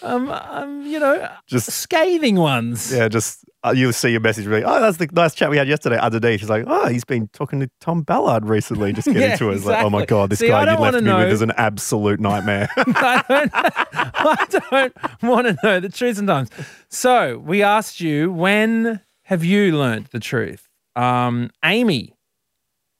um, 0.02 0.30
um 0.30 0.84
you 0.86 1.00
know, 1.00 1.28
Just- 1.48 1.72
scathing 1.72 2.36
ones. 2.36 2.92
Yeah, 2.94 3.08
just 3.08 3.46
you'll 3.76 3.92
see 3.94 4.10
your 4.10 4.20
message. 4.22 4.46
really. 4.46 4.64
oh, 4.64 4.80
that's 4.80 4.98
the 4.98 5.10
nice 5.14 5.34
chat 5.34 5.50
we 5.50 5.58
had 5.58 5.68
yesterday. 5.68 5.98
Other 5.98 6.20
day, 6.20 6.38
she's 6.38 6.50
like, 6.50 6.64
oh, 6.68 6.88
he's 6.88 7.04
been 7.04 7.28
talking 7.34 7.60
to 7.60 7.70
Tom 7.82 8.02
Ballard 8.04 8.46
recently. 8.46 8.94
Just 8.94 9.08
get 9.08 9.16
Yeah, 9.20 9.32
into 9.34 9.50
it. 9.50 9.56
It's 9.56 9.66
like, 9.66 9.84
oh 9.84 9.90
my 9.90 10.06
god, 10.06 10.30
this 10.30 10.40
See, 10.40 10.48
guy 10.48 10.62
you 10.72 10.80
left 10.80 10.96
me 10.96 11.02
know- 11.02 11.18
with 11.20 11.30
is 11.34 11.42
an 11.42 11.52
absolute 11.58 12.20
nightmare. 12.20 12.70
I 12.78 13.24
don't, 13.28 13.52
I 13.54 14.48
don't 14.70 15.22
want 15.24 15.48
to 15.48 15.58
know 15.64 15.80
the 15.80 15.90
truth 15.90 16.18
sometimes. 16.18 16.50
So 16.90 17.38
we 17.40 17.62
asked 17.64 18.00
you, 18.00 18.32
when 18.32 19.02
have 19.24 19.44
you 19.44 19.78
learnt 19.78 20.12
the 20.12 20.20
truth? 20.20 20.70
Um, 20.96 21.50
Amy 21.66 22.16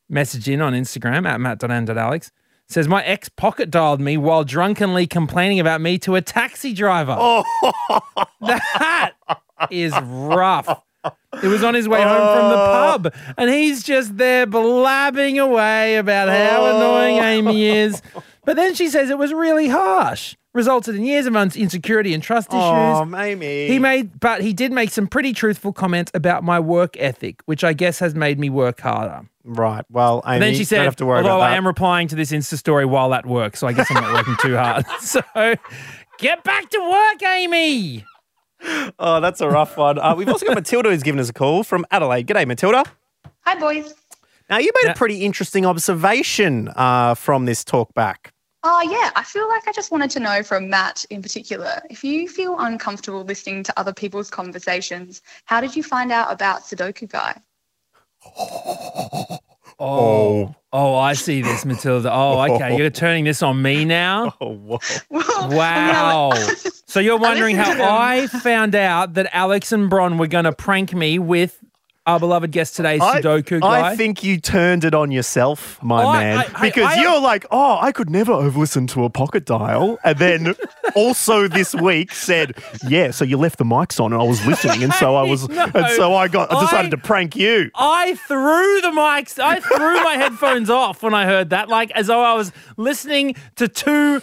message 0.10 0.48
in 0.50 0.62
on 0.62 0.74
Instagram 0.74 1.28
at 1.28 1.40
matt.and.alex. 1.40 2.32
Says, 2.70 2.88
my 2.88 3.02
ex 3.06 3.30
pocket 3.30 3.72
dialed 3.72 4.02
me 4.02 4.18
while 4.18 4.44
drunkenly 4.44 5.08
complaining 5.08 5.58
about 5.60 5.80
me 5.80 5.98
to 6.00 6.16
a 6.16 6.22
taxi 6.22 6.74
driver. 6.74 7.16
oh, 7.18 7.44
That 8.42 9.14
is 9.70 9.94
rough. 10.02 10.82
It 11.44 11.48
was 11.48 11.64
on 11.64 11.74
his 11.74 11.88
way 11.88 12.02
home 12.02 12.38
from 12.38 12.50
the 12.50 12.58
oh. 12.58 13.00
pub, 13.02 13.14
and 13.38 13.50
he's 13.50 13.84
just 13.84 14.18
there 14.18 14.46
blabbing 14.46 15.40
away 15.40 15.98
about 15.98 16.30
how 16.30 16.66
oh. 16.66 16.76
annoying 16.78 17.18
Amy 17.18 17.68
is. 17.68 18.02
But 18.46 18.56
then 18.56 18.74
she 18.74 18.90
says 18.90 19.10
it 19.10 19.18
was 19.18 19.34
really 19.34 19.68
harsh, 19.68 20.36
resulted 20.54 20.96
in 20.96 21.06
years 21.06 21.26
of 21.26 21.36
insecurity 21.36 22.14
and 22.14 22.24
trust 22.24 22.48
oh, 22.52 22.58
issues. 22.58 23.14
oh, 23.14 23.18
Amy. 23.18 23.68
He 23.68 23.78
made, 23.78 24.20
but 24.20 24.42
he 24.42 24.54
did 24.54 24.72
make 24.72 24.90
some 24.90 25.06
pretty 25.06 25.34
truthful 25.34 25.74
comments 25.74 26.12
about 26.14 26.44
my 26.44 26.60
work 26.60 26.96
ethic, 26.98 27.42
which 27.46 27.64
I 27.64 27.74
guess 27.74 28.00
has 28.00 28.16
made 28.16 28.40
me 28.40 28.50
work 28.50 28.80
harder. 28.80 29.28
right. 29.44 29.84
Well, 29.92 30.24
Amy, 30.26 30.36
And 30.36 30.44
then 30.44 30.54
she 30.54 30.60
don't 30.60 30.66
said, 30.66 30.86
have 30.86 30.96
to 30.98 31.06
worry 31.06 31.18
although 31.18 31.42
I 31.42 31.56
am 31.56 31.68
replying 31.68 32.08
to 32.08 32.16
this 32.16 32.32
Insta 32.32 32.58
story 32.58 32.86
while 32.86 33.14
at 33.14 33.26
work, 33.26 33.58
so 33.58 33.68
I 33.68 33.74
guess 33.74 33.92
I'm 33.92 34.02
not 34.02 34.14
working 34.14 34.38
too 34.42 34.56
hard. 34.56 34.86
So 35.02 35.22
get 36.18 36.44
back 36.44 36.70
to 36.70 36.80
work, 36.80 37.24
Amy. 37.24 38.06
Oh, 39.00 39.20
that's 39.22 39.42
a 39.42 39.50
rough 39.50 39.78
one. 39.78 40.00
Uh, 40.00 40.16
we've 40.16 40.30
also 40.30 40.46
got 40.46 40.56
Matilda 40.56 40.90
who's 40.90 41.04
given 41.04 41.20
us 41.20 41.30
a 41.30 41.34
call 41.34 41.64
from 41.64 41.86
Adelaide. 41.92 42.28
G'day, 42.28 42.46
Matilda. 42.48 42.84
Hi, 43.42 43.60
boys. 43.60 43.94
Now, 44.50 44.58
you 44.58 44.72
made 44.82 44.88
Yeah. 44.90 44.94
a 44.94 44.96
pretty 44.96 45.24
interesting 45.26 45.66
observation 45.66 46.70
uh, 46.76 47.16
from 47.16 47.46
this 47.46 47.64
talk 47.64 47.94
back. 47.94 48.34
Oh, 48.64 48.82
yeah. 48.82 49.12
I 49.16 49.24
feel 49.24 49.48
like 49.48 49.68
I 49.68 49.72
just 49.72 49.92
wanted 49.92 50.10
to 50.12 50.20
know 50.20 50.42
from 50.44 50.70
Matt 50.70 51.06
in 51.10 51.22
particular 51.22 51.82
if 51.90 52.04
you 52.04 52.28
feel 52.28 52.58
uncomfortable 52.60 53.24
listening 53.24 53.64
to 53.64 53.74
other 53.80 53.94
people's 53.94 54.30
conversations, 54.30 55.22
how 55.46 55.62
did 55.62 55.76
you 55.76 55.84
find 55.84 56.12
out 56.12 56.32
about 56.32 56.64
Sudoku 56.64 57.08
Guy? 57.10 57.40
Oh. 59.80 60.48
oh, 60.48 60.56
oh, 60.74 60.96
I 60.96 61.14
see 61.14 61.42
this, 61.42 61.64
Matilda. 61.66 62.12
Oh, 62.12 62.40
okay. 62.56 62.72
Oh. 62.74 62.78
You're 62.78 62.90
turning 62.90 63.24
this 63.26 63.42
on 63.44 63.62
me 63.62 63.86
now. 63.86 64.36
Oh, 64.42 64.54
whoa. 64.56 64.80
Well, 65.10 65.24
I 65.38 65.48
mean, 65.48 65.58
Wow. 65.58 66.30
I- 66.34 66.56
So 66.88 67.00
you're 67.00 67.18
wondering 67.18 67.58
listened 67.58 67.80
how. 67.80 67.98
I 67.98 68.28
found 68.28 68.74
out 68.74 69.14
that 69.16 69.30
Alex 69.34 69.72
and 69.72 69.90
Bron 69.90 70.18
were 70.18 70.28
going 70.28 70.46
to 70.46 70.54
prank 70.54 70.94
me 70.94 71.20
with 71.20 71.60
our 72.08 72.20
beloved 72.20 72.52
guest 72.52 72.76
today, 72.78 72.98
I, 73.00 73.22
Sudoku 73.22 73.60
guy. 73.62 73.92
I 73.92 73.96
think 73.98 74.24
you 74.24 74.40
turned 74.40 74.86
it 74.86 74.96
on 74.96 75.12
yourself, 75.12 75.78
my 75.84 76.04
I- 76.04 76.24
man, 76.24 76.38
I- 76.38 76.46
I- 76.56 76.62
because 76.62 76.94
I- 76.94 77.02
you're 77.02 77.20
like, 77.20 77.46
oh, 77.52 77.78
I 77.82 77.92
could 77.92 78.10
never 78.10 78.42
have 78.42 78.56
listened 78.56 78.88
to 78.90 79.04
a 79.04 79.10
pocket 79.10 79.46
dial, 79.46 80.00
and 80.06 80.18
then 80.18 80.56
also 80.96 81.48
this 81.50 81.76
week 81.76 82.14
said, 82.14 82.54
yeah, 82.88 83.12
so 83.12 83.26
you 83.26 83.38
left 83.38 83.58
the 83.58 83.66
mics 83.66 84.00
on, 84.00 84.14
and 84.14 84.22
I 84.22 84.26
was 84.26 84.44
listening, 84.46 84.84
and 84.84 84.94
so 84.94 85.16
I 85.16 85.24
was, 85.24 85.50
No. 85.50 85.64
and 85.76 85.86
so 85.96 86.16
I 86.16 86.30
got, 86.30 86.52
I 86.52 86.62
decided 86.62 86.94
I- 86.94 86.96
to 86.96 86.98
prank 86.98 87.36
you. 87.36 87.70
I 87.76 88.16
threw 88.16 88.82
the 88.82 88.92
mics, 88.92 89.38
I 89.38 89.60
threw 89.60 90.02
my 90.04 90.14
headphones 90.16 90.70
off 90.70 91.04
when 91.04 91.14
I 91.14 91.26
heard 91.26 91.50
that, 91.50 91.68
like 91.68 91.92
as 91.92 92.08
though 92.08 92.24
I 92.24 92.34
was 92.36 92.54
listening 92.78 93.36
to 93.58 93.68
two 93.68 94.22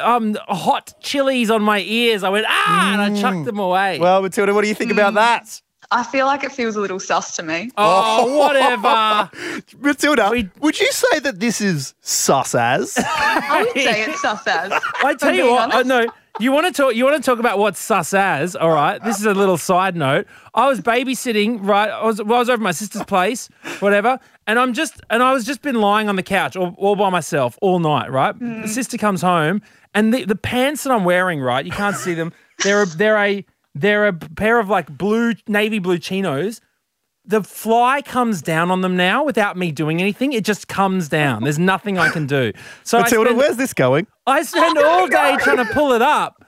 um, 0.00 0.34
hot 0.48 0.94
chilies 1.00 1.50
on 1.50 1.62
my 1.62 1.78
ears. 1.80 2.24
I 2.24 2.30
went, 2.30 2.46
ah, 2.48 2.92
and 2.92 3.00
I 3.02 3.20
chucked 3.20 3.44
them 3.44 3.58
away. 3.58 3.98
Well, 4.00 4.22
Matilda, 4.22 4.52
what 4.54 4.62
do 4.62 4.68
you 4.68 4.74
think 4.74 4.90
about 4.90 5.14
that? 5.14 5.60
I 5.90 6.02
feel 6.02 6.26
like 6.26 6.44
it 6.44 6.52
feels 6.52 6.76
a 6.76 6.80
little 6.80 7.00
sus 7.00 7.36
to 7.36 7.42
me. 7.42 7.70
oh, 7.76 8.38
whatever. 8.38 9.30
Matilda, 9.78 10.30
would 10.60 10.80
you 10.80 10.92
say 10.92 11.18
that 11.20 11.40
this 11.40 11.60
is 11.60 11.94
sus 12.00 12.54
as? 12.54 12.94
I 12.98 13.62
would 13.62 13.82
say 13.82 14.02
it's 14.04 14.20
sus 14.20 14.46
as. 14.46 14.72
I 15.02 15.14
tell 15.14 15.34
you 15.34 15.50
what, 15.50 15.72
uh, 15.72 15.78
honest. 15.78 15.86
no, 15.86 16.06
you 16.40 16.50
want 16.52 16.66
to 16.66 16.72
talk. 16.72 16.94
You 16.94 17.04
want 17.04 17.22
to 17.22 17.22
talk 17.22 17.38
about 17.38 17.58
what's 17.58 17.78
sus 17.80 18.12
as? 18.14 18.56
All 18.56 18.70
right, 18.72 19.02
this 19.04 19.20
is 19.20 19.26
a 19.26 19.34
little 19.34 19.56
side 19.56 19.94
note. 19.96 20.26
I 20.54 20.66
was 20.68 20.80
babysitting, 20.80 21.58
right? 21.62 21.90
I 21.90 22.04
was, 22.04 22.22
well, 22.22 22.36
I 22.36 22.38
was 22.40 22.48
over 22.48 22.60
at 22.60 22.64
my 22.64 22.72
sister's 22.72 23.04
place, 23.04 23.48
whatever, 23.80 24.18
and 24.46 24.58
I'm 24.58 24.72
just, 24.72 25.00
and 25.10 25.22
I 25.22 25.32
was 25.32 25.44
just 25.44 25.62
been 25.62 25.76
lying 25.76 26.08
on 26.08 26.16
the 26.16 26.22
couch 26.22 26.56
all, 26.56 26.74
all 26.78 26.96
by 26.96 27.10
myself 27.10 27.58
all 27.62 27.78
night, 27.78 28.10
right? 28.10 28.36
The 28.38 28.68
sister 28.68 28.96
comes 28.98 29.22
home, 29.22 29.62
and 29.94 30.12
the, 30.12 30.24
the 30.24 30.34
pants 30.36 30.82
that 30.84 30.92
I'm 30.92 31.04
wearing, 31.04 31.40
right? 31.40 31.64
You 31.64 31.72
can't 31.72 31.96
see 31.96 32.14
them. 32.14 32.32
They're 32.62 32.82
a, 32.82 32.86
they're 32.86 33.18
a 33.18 33.44
they're 33.74 34.06
a 34.06 34.12
pair 34.12 34.58
of 34.58 34.68
like 34.68 34.96
blue 34.96 35.34
navy 35.48 35.78
blue 35.78 35.98
chinos. 35.98 36.60
The 37.26 37.42
fly 37.42 38.02
comes 38.02 38.42
down 38.42 38.70
on 38.70 38.82
them 38.82 38.96
now 38.96 39.24
without 39.24 39.56
me 39.56 39.72
doing 39.72 40.00
anything. 40.00 40.34
It 40.34 40.44
just 40.44 40.68
comes 40.68 41.08
down. 41.08 41.42
There's 41.42 41.58
nothing 41.58 41.96
I 41.98 42.10
can 42.10 42.26
do. 42.26 42.52
So 42.82 42.98
Matilda, 43.00 43.28
spend- 43.30 43.38
where's 43.38 43.56
this 43.56 43.72
going? 43.72 44.06
I 44.26 44.42
spend 44.42 44.76
all 44.78 45.08
day 45.08 45.36
trying 45.40 45.56
to 45.56 45.64
pull 45.72 45.92
it 45.92 46.02
up. 46.02 46.44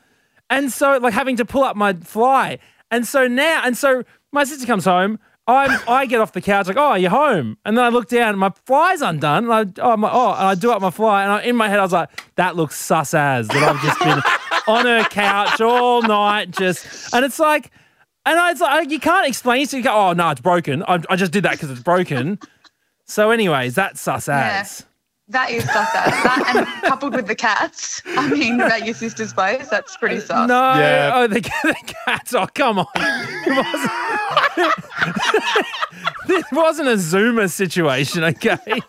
And 0.50 0.70
so 0.70 0.98
like 0.98 1.14
having 1.14 1.36
to 1.36 1.44
pull 1.44 1.64
up 1.64 1.76
my 1.76 1.94
fly. 1.94 2.58
And 2.90 3.06
so 3.06 3.26
now 3.26 3.62
and 3.64 3.76
so 3.76 4.04
my 4.32 4.44
sister 4.44 4.66
comes 4.66 4.84
home. 4.84 5.18
I'm 5.48 5.78
I 5.88 6.06
get 6.06 6.20
off 6.20 6.32
the 6.32 6.40
couch 6.40 6.66
like, 6.66 6.76
oh, 6.76 6.94
you're 6.94 7.10
home. 7.10 7.56
And 7.64 7.78
then 7.78 7.84
I 7.84 7.88
look 7.88 8.08
down 8.08 8.30
and 8.30 8.38
my 8.38 8.52
fly's 8.64 9.00
undone. 9.00 9.50
And 9.50 9.52
I 9.78 9.82
oh 9.82 9.96
my 9.96 10.10
oh, 10.12 10.32
and 10.32 10.46
I 10.48 10.54
do 10.54 10.72
up 10.72 10.82
my 10.82 10.90
fly. 10.90 11.22
And 11.22 11.32
I, 11.32 11.42
in 11.42 11.56
my 11.56 11.68
head 11.68 11.78
I 11.78 11.82
was 11.82 11.92
like, 11.92 12.08
that 12.36 12.56
looks 12.56 12.76
sus 12.76 13.14
as 13.14 13.48
that 13.48 13.56
I've 13.56 13.82
just 13.82 13.98
been 14.00 14.20
on 14.74 14.86
her 14.86 15.04
couch 15.04 15.60
all 15.60 16.02
night 16.02 16.50
just 16.50 17.14
and 17.14 17.24
it's 17.24 17.38
like 17.38 17.70
and 18.24 18.38
I, 18.38 18.50
it's 18.50 18.60
like 18.60 18.90
you 18.90 18.98
can't 18.98 19.28
explain 19.28 19.62
it. 19.62 19.70
So 19.70 19.76
you 19.76 19.84
go, 19.84 19.92
oh 19.92 20.12
no, 20.12 20.30
it's 20.30 20.40
broken. 20.40 20.82
I, 20.82 21.00
I 21.08 21.16
just 21.16 21.32
did 21.32 21.44
that 21.44 21.52
because 21.52 21.70
it's 21.70 21.82
broken. 21.82 22.40
So, 23.06 23.30
anyways, 23.30 23.76
that's 23.76 24.00
sus 24.00 24.26
Yeah. 24.26 24.64
As. 25.28 25.32
That 25.32 25.50
is 25.50 25.64
sus 25.64 25.88
as. 25.94 26.12
That 26.22 26.52
and 26.56 26.66
coupled 26.88 27.14
with 27.14 27.26
the 27.26 27.34
cats. 27.34 28.00
I 28.06 28.28
mean, 28.28 28.60
at 28.60 28.84
your 28.84 28.94
sister's 28.94 29.32
place, 29.32 29.68
that's 29.68 29.96
pretty 29.96 30.20
sus. 30.20 30.48
No, 30.48 30.54
Yeah. 30.74 31.10
oh, 31.14 31.26
the, 31.26 31.40
the 31.62 31.94
cats. 32.06 32.34
Oh, 32.34 32.46
come 32.54 32.78
on. 32.80 32.86
It 32.96 33.56
wasn't, 34.56 34.74
this 36.28 36.44
wasn't 36.52 36.88
a 36.88 36.92
Zoomer 36.92 37.50
situation, 37.50 38.24
okay? 38.24 38.80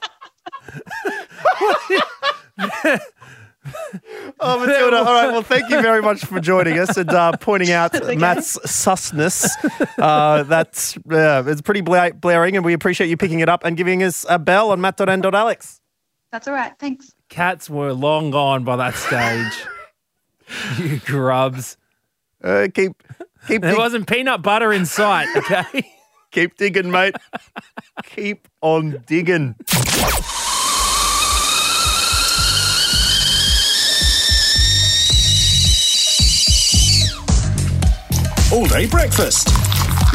Oh, 4.40 4.60
Matilda. 4.60 4.98
All 4.98 5.04
right. 5.06 5.28
Well, 5.32 5.42
thank 5.42 5.70
you 5.70 5.82
very 5.82 6.02
much 6.02 6.24
for 6.24 6.40
joining 6.40 6.80
us 6.80 6.96
and 6.96 7.10
uh, 7.10 7.34
pointing 7.38 7.72
out 7.72 7.92
Matt's 8.18 8.58
susness. 8.60 9.46
Uh, 9.98 10.44
that's 10.44 10.98
yeah, 11.10 11.44
it's 11.46 11.62
pretty 11.62 11.82
bla- 11.82 12.14
blaring, 12.14 12.56
and 12.56 12.64
we 12.64 12.72
appreciate 12.74 13.08
you 13.10 13.18
picking 13.18 13.42
it 13.42 13.50
up 13.50 13.66
and 13.66 13.76
giving 13.76 14.04
us 14.04 14.26
a 14.30 14.40
bell 14.40 14.72
on 14.72 14.80
matt.n.alex. 14.80 15.82
That's 16.32 16.48
all 16.48 16.54
right. 16.54 16.74
Thanks. 16.80 17.14
Cats 17.30 17.70
were 17.70 17.94
long 17.94 18.32
gone 18.32 18.64
by 18.64 18.76
that 18.76 18.96
stage. 18.96 19.66
you 20.80 21.00
grubs. 21.06 21.78
Uh, 22.44 22.68
keep 22.74 22.92
keep 23.48 23.62
There 23.62 23.72
dig- 23.72 23.78
wasn't 23.80 24.08
peanut 24.08 24.42
butter 24.42 24.72
in 24.72 24.86
sight, 24.86 25.28
okay? 25.38 25.90
keep 26.32 26.56
digging, 26.58 26.92
mate. 26.92 27.16
keep 28.04 28.48
on 28.62 29.04
digging. 29.08 29.56
All 38.52 38.66
day 38.66 38.88
breakfast 38.88 39.50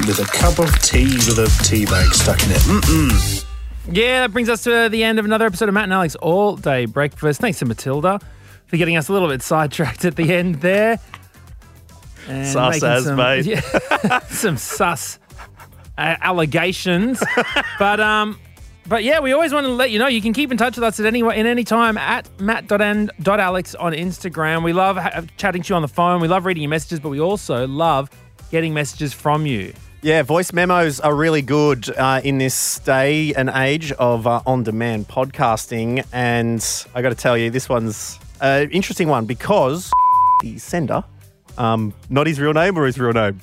with 0.07 0.19
a 0.19 0.25
cup 0.33 0.59
of 0.59 0.73
tea 0.81 1.05
with 1.05 1.39
a 1.39 1.65
tea 1.65 1.85
bag 1.85 2.13
stuck 2.15 2.43
in 2.45 2.51
it. 2.53 2.57
Mm-mm. 2.63 3.45
Yeah, 3.91 4.21
that 4.21 4.33
brings 4.33 4.49
us 4.49 4.63
to 4.65 4.89
the 4.89 5.03
end 5.03 5.19
of 5.19 5.25
another 5.25 5.47
episode 5.47 5.69
of 5.69 5.75
Matt 5.75 5.85
and 5.85 5.93
Alex 5.93 6.15
All 6.17 6.57
Day 6.57 6.87
Breakfast. 6.87 7.41
Thanks 7.41 7.59
to 7.59 7.65
Matilda 7.65 8.21
for 8.67 8.77
getting 8.77 8.97
us 8.97 9.09
a 9.09 9.13
little 9.13 9.29
bit 9.29 9.43
sidetracked 9.43 10.05
at 10.05 10.17
the 10.17 10.33
end 10.33 10.57
there. 10.57 10.99
And 12.29 12.47
Sus 12.47 12.83
as, 12.83 13.05
some, 13.05 13.17
mate. 13.17 13.45
yeah, 13.45 14.19
some 14.29 14.57
sus 14.57 15.19
uh, 15.99 16.17
allegations. 16.21 17.23
but 17.81 17.99
um, 17.99 18.39
but 18.87 19.03
yeah, 19.03 19.19
we 19.19 19.33
always 19.33 19.53
want 19.53 19.67
to 19.67 19.73
let 19.73 19.91
you 19.91 19.99
know 19.99 20.07
you 20.07 20.23
can 20.23 20.33
keep 20.33 20.53
in 20.53 20.57
touch 20.57 20.77
with 20.77 20.85
us 20.85 21.01
at 21.01 21.07
any 21.07 21.19
in 21.21 21.47
any 21.47 21.65
time 21.65 21.99
at 21.99 22.29
matt.n.alex 22.41 23.75
on 23.75 23.93
Instagram. 23.93 24.63
We 24.63 24.73
love 24.73 24.97
ha- 24.97 25.23
chatting 25.37 25.63
to 25.63 25.69
you 25.71 25.75
on 25.77 25.83
the 25.83 25.89
phone. 25.89 26.21
We 26.21 26.29
love 26.29 26.45
reading 26.47 26.63
your 26.63 26.71
messages, 26.71 27.01
but 27.01 27.09
we 27.09 27.21
also 27.21 27.67
love 27.67 28.09
getting 28.53 28.73
messages 28.73 29.13
from 29.13 29.45
you. 29.45 29.75
Yeah, 30.05 30.23
voice 30.25 30.53
memos 30.53 30.99
are 30.99 31.15
really 31.15 31.43
good 31.43 31.89
uh, 31.97 32.21
in 32.25 32.39
this 32.39 32.81
day 32.81 33.33
and 33.35 33.49
age 33.49 33.93
of 33.93 34.27
uh, 34.27 34.43
on 34.45 34.65
demand 34.65 35.07
podcasting. 35.07 36.05
And 36.13 36.61
I 36.93 37.03
got 37.03 37.11
to 37.11 37.15
tell 37.15 37.39
you, 37.39 37.51
this 37.51 37.69
one's 37.69 38.19
an 38.41 38.69
interesting 38.73 39.07
one 39.07 39.27
because 39.27 39.93
the 40.41 40.59
sender, 40.59 41.05
um, 41.57 41.95
not 42.11 42.27
his 42.27 42.41
real 42.41 42.53
name 42.53 42.77
or 42.77 42.85
his 42.85 42.99
real 42.99 43.13
name. 43.13 43.41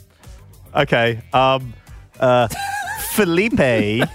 Okay. 0.76 1.22
Um, 1.32 1.74
uh, 2.19 2.50
Felipe 3.12 4.06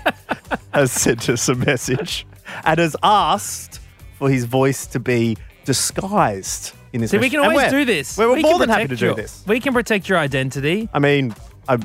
has 0.74 0.92
sent 0.92 1.30
us 1.30 1.48
a 1.48 1.54
message 1.54 2.26
and 2.66 2.78
has 2.78 2.94
asked 3.02 3.80
for 4.18 4.28
his 4.28 4.44
voice 4.44 4.86
to 4.88 5.00
be 5.00 5.38
disguised 5.64 6.74
in 6.92 7.00
this 7.00 7.10
See, 7.10 7.16
we 7.16 7.30
can 7.30 7.40
always 7.40 7.70
do 7.70 7.86
this. 7.86 8.18
We're 8.18 8.34
We 8.34 8.42
more 8.42 8.58
than 8.58 8.68
happy 8.68 8.88
to 8.88 8.96
do 8.96 9.06
your- 9.06 9.14
this. 9.14 9.42
We 9.46 9.60
can 9.60 9.72
protect 9.72 10.10
your 10.10 10.18
identity. 10.18 10.90
I 10.92 10.98
mean, 10.98 11.34
I, 11.66 11.78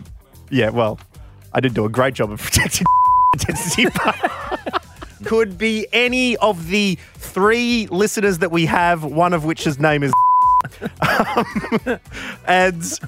yeah, 0.50 0.70
well, 0.70 1.00
I 1.54 1.60
did 1.60 1.74
do 1.74 1.86
a 1.86 1.90
great 1.90 2.14
job 2.14 2.32
of 2.32 2.42
protecting 2.44 2.86
identity, 3.36 3.88
but 4.04 4.84
could 5.26 5.58
be 5.58 5.88
any 5.92 6.38
of 6.38 6.68
the 6.68 6.98
three 7.16 7.88
listeners 7.88 8.40
that 8.40 8.52
we 8.52 8.66
have, 8.66 9.04
one 9.04 9.34
of 9.34 9.46
which 9.46 9.64
his 9.64 9.80
name 9.80 10.04
is. 10.04 10.12
Um, 11.02 12.00
and 12.46 13.00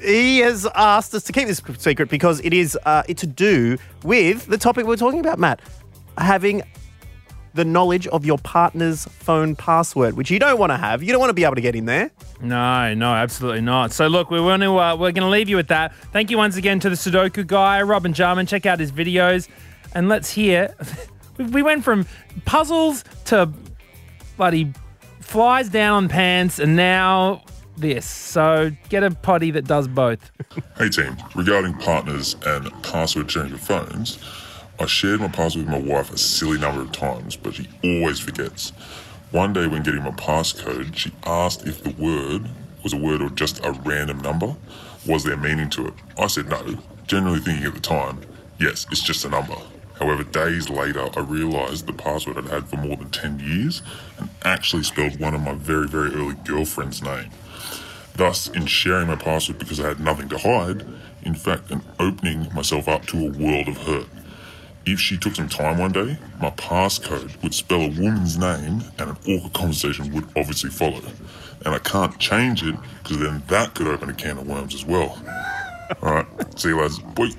he 0.00 0.38
has 0.38 0.66
asked 0.74 1.14
us 1.14 1.24
to 1.24 1.32
keep 1.32 1.48
this 1.48 1.60
secret 1.78 2.08
because 2.08 2.40
it 2.40 2.52
is 2.52 2.78
uh, 2.84 3.02
it 3.08 3.18
to 3.18 3.26
do 3.26 3.78
with 4.04 4.46
the 4.46 4.58
topic 4.58 4.86
we're 4.86 4.96
talking 4.96 5.20
about, 5.20 5.38
Matt. 5.38 5.60
Having 6.18 6.62
the 7.54 7.64
knowledge 7.64 8.06
of 8.08 8.24
your 8.24 8.38
partner's 8.38 9.04
phone 9.06 9.56
password, 9.56 10.16
which 10.16 10.30
you 10.30 10.38
don't 10.38 10.58
want 10.58 10.70
to 10.70 10.76
have. 10.76 11.02
You 11.02 11.10
don't 11.12 11.20
want 11.20 11.30
to 11.30 11.34
be 11.34 11.44
able 11.44 11.56
to 11.56 11.60
get 11.60 11.74
in 11.74 11.84
there. 11.86 12.10
No, 12.40 12.94
no, 12.94 13.12
absolutely 13.12 13.60
not. 13.60 13.92
So 13.92 14.06
look, 14.06 14.30
we 14.30 14.40
want 14.40 14.62
to 14.62 14.78
uh, 14.78 14.94
we're 14.96 15.12
going 15.12 15.22
to 15.24 15.28
leave 15.28 15.48
you 15.48 15.56
with 15.56 15.68
that. 15.68 15.94
Thank 16.12 16.30
you 16.30 16.38
once 16.38 16.56
again 16.56 16.80
to 16.80 16.88
the 16.90 16.96
Sudoku 16.96 17.46
guy, 17.46 17.82
Robin 17.82 18.12
Jarman. 18.12 18.46
Check 18.46 18.66
out 18.66 18.78
his 18.78 18.92
videos, 18.92 19.48
and 19.94 20.08
let's 20.08 20.30
hear. 20.30 20.74
we- 21.38 21.44
we 21.46 21.62
went 21.62 21.82
from 21.84 22.06
puzzles 22.44 23.02
to 23.26 23.50
bloody 24.36 24.72
flies 25.20 25.68
down 25.68 25.94
on 26.04 26.08
pants, 26.08 26.58
and 26.58 26.76
now 26.76 27.42
this. 27.76 28.04
So 28.06 28.70
get 28.90 29.02
a 29.02 29.10
potty 29.10 29.50
that 29.52 29.64
does 29.64 29.88
both. 29.88 30.30
Hey 30.76 30.88
team, 30.90 31.16
regarding 31.34 31.74
partners 31.78 32.36
and 32.46 32.70
password 32.82 33.30
sharing 33.30 33.50
for 33.56 33.58
phones, 33.84 34.18
I 34.80 34.86
shared 34.86 35.20
my 35.20 35.28
password 35.28 35.66
with 35.66 35.84
my 35.84 35.94
wife 35.94 36.10
a 36.10 36.16
silly 36.16 36.58
number 36.58 36.80
of 36.80 36.90
times, 36.90 37.36
but 37.36 37.54
she 37.54 37.68
always 37.84 38.18
forgets. 38.18 38.70
One 39.30 39.52
day 39.52 39.66
when 39.66 39.82
getting 39.82 40.02
my 40.02 40.10
passcode, 40.12 40.96
she 40.96 41.12
asked 41.26 41.66
if 41.66 41.84
the 41.84 41.90
word 42.02 42.48
was 42.82 42.94
a 42.94 42.96
word 42.96 43.20
or 43.20 43.28
just 43.28 43.62
a 43.62 43.72
random 43.72 44.20
number. 44.20 44.56
Was 45.06 45.24
there 45.24 45.36
meaning 45.36 45.68
to 45.70 45.88
it? 45.88 45.94
I 46.18 46.28
said 46.28 46.48
no, 46.48 46.78
generally 47.06 47.40
thinking 47.40 47.66
at 47.66 47.74
the 47.74 47.80
time, 47.80 48.22
yes, 48.58 48.86
it's 48.90 49.02
just 49.02 49.26
a 49.26 49.28
number. 49.28 49.56
However, 49.98 50.24
days 50.24 50.70
later, 50.70 51.10
I 51.14 51.20
realised 51.20 51.86
the 51.86 51.92
password 51.92 52.38
I'd 52.38 52.46
had 52.46 52.66
for 52.66 52.76
more 52.76 52.96
than 52.96 53.10
10 53.10 53.38
years 53.38 53.82
and 54.18 54.30
actually 54.46 54.84
spelled 54.84 55.20
one 55.20 55.34
of 55.34 55.42
my 55.42 55.52
very, 55.52 55.88
very 55.88 56.14
early 56.14 56.36
girlfriend's 56.46 57.02
name. 57.02 57.28
Thus, 58.14 58.48
in 58.48 58.64
sharing 58.64 59.08
my 59.08 59.16
password 59.16 59.58
because 59.58 59.78
I 59.78 59.88
had 59.88 60.00
nothing 60.00 60.30
to 60.30 60.38
hide, 60.38 60.86
in 61.22 61.34
fact, 61.34 61.70
and 61.70 61.82
opening 61.98 62.48
myself 62.54 62.88
up 62.88 63.04
to 63.08 63.26
a 63.26 63.30
world 63.30 63.68
of 63.68 63.76
hurt. 63.76 64.06
If 64.86 64.98
she 64.98 65.18
took 65.18 65.34
some 65.34 65.48
time 65.48 65.78
one 65.78 65.92
day, 65.92 66.18
my 66.40 66.50
passcode 66.50 67.42
would 67.42 67.54
spell 67.54 67.82
a 67.82 67.88
woman's 67.88 68.38
name 68.38 68.82
and 68.98 69.10
an 69.10 69.16
awkward 69.28 69.52
conversation 69.52 70.12
would 70.14 70.24
obviously 70.36 70.70
follow. 70.70 71.02
And 71.64 71.74
I 71.74 71.78
can't 71.78 72.18
change 72.18 72.62
it 72.62 72.74
because 73.02 73.18
then 73.18 73.42
that 73.48 73.74
could 73.74 73.86
open 73.86 74.08
a 74.08 74.14
can 74.14 74.38
of 74.38 74.46
worms 74.46 74.74
as 74.74 74.84
well. 74.84 75.20
Alright, 76.02 76.26
see 76.58 76.68
you 76.68 76.80
lads. 76.80 76.98
Bye. 76.98 77.30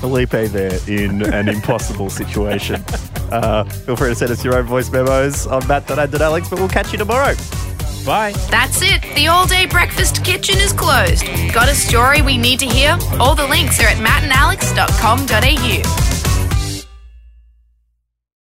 Felipe 0.00 0.30
there 0.30 0.80
in 0.88 1.22
an 1.22 1.48
impossible 1.48 2.10
situation. 2.10 2.82
Uh, 3.30 3.64
feel 3.64 3.96
free 3.96 4.08
to 4.08 4.14
send 4.16 4.32
us 4.32 4.44
your 4.44 4.56
own 4.56 4.64
voice 4.66 4.90
memos 4.90 5.46
I'm 5.46 5.66
Matt, 5.68 5.86
that 5.86 5.98
I 5.98 6.04
on 6.04 6.10
matt.n.alex, 6.10 6.50
but 6.50 6.58
we'll 6.58 6.68
catch 6.68 6.92
you 6.92 6.98
tomorrow. 6.98 7.34
Bye. 8.04 8.32
That's 8.50 8.82
it. 8.82 9.00
The 9.14 9.28
all 9.28 9.46
day 9.46 9.66
breakfast 9.66 10.24
kitchen 10.24 10.58
is 10.58 10.72
closed. 10.72 11.24
Got 11.52 11.68
a 11.68 11.74
story 11.74 12.22
we 12.22 12.36
need 12.36 12.58
to 12.60 12.66
hear? 12.66 12.98
All 13.20 13.34
the 13.34 13.46
links 13.46 13.80
are 13.80 13.86
at 13.86 13.98
mattandalex.com.au. 13.98 16.01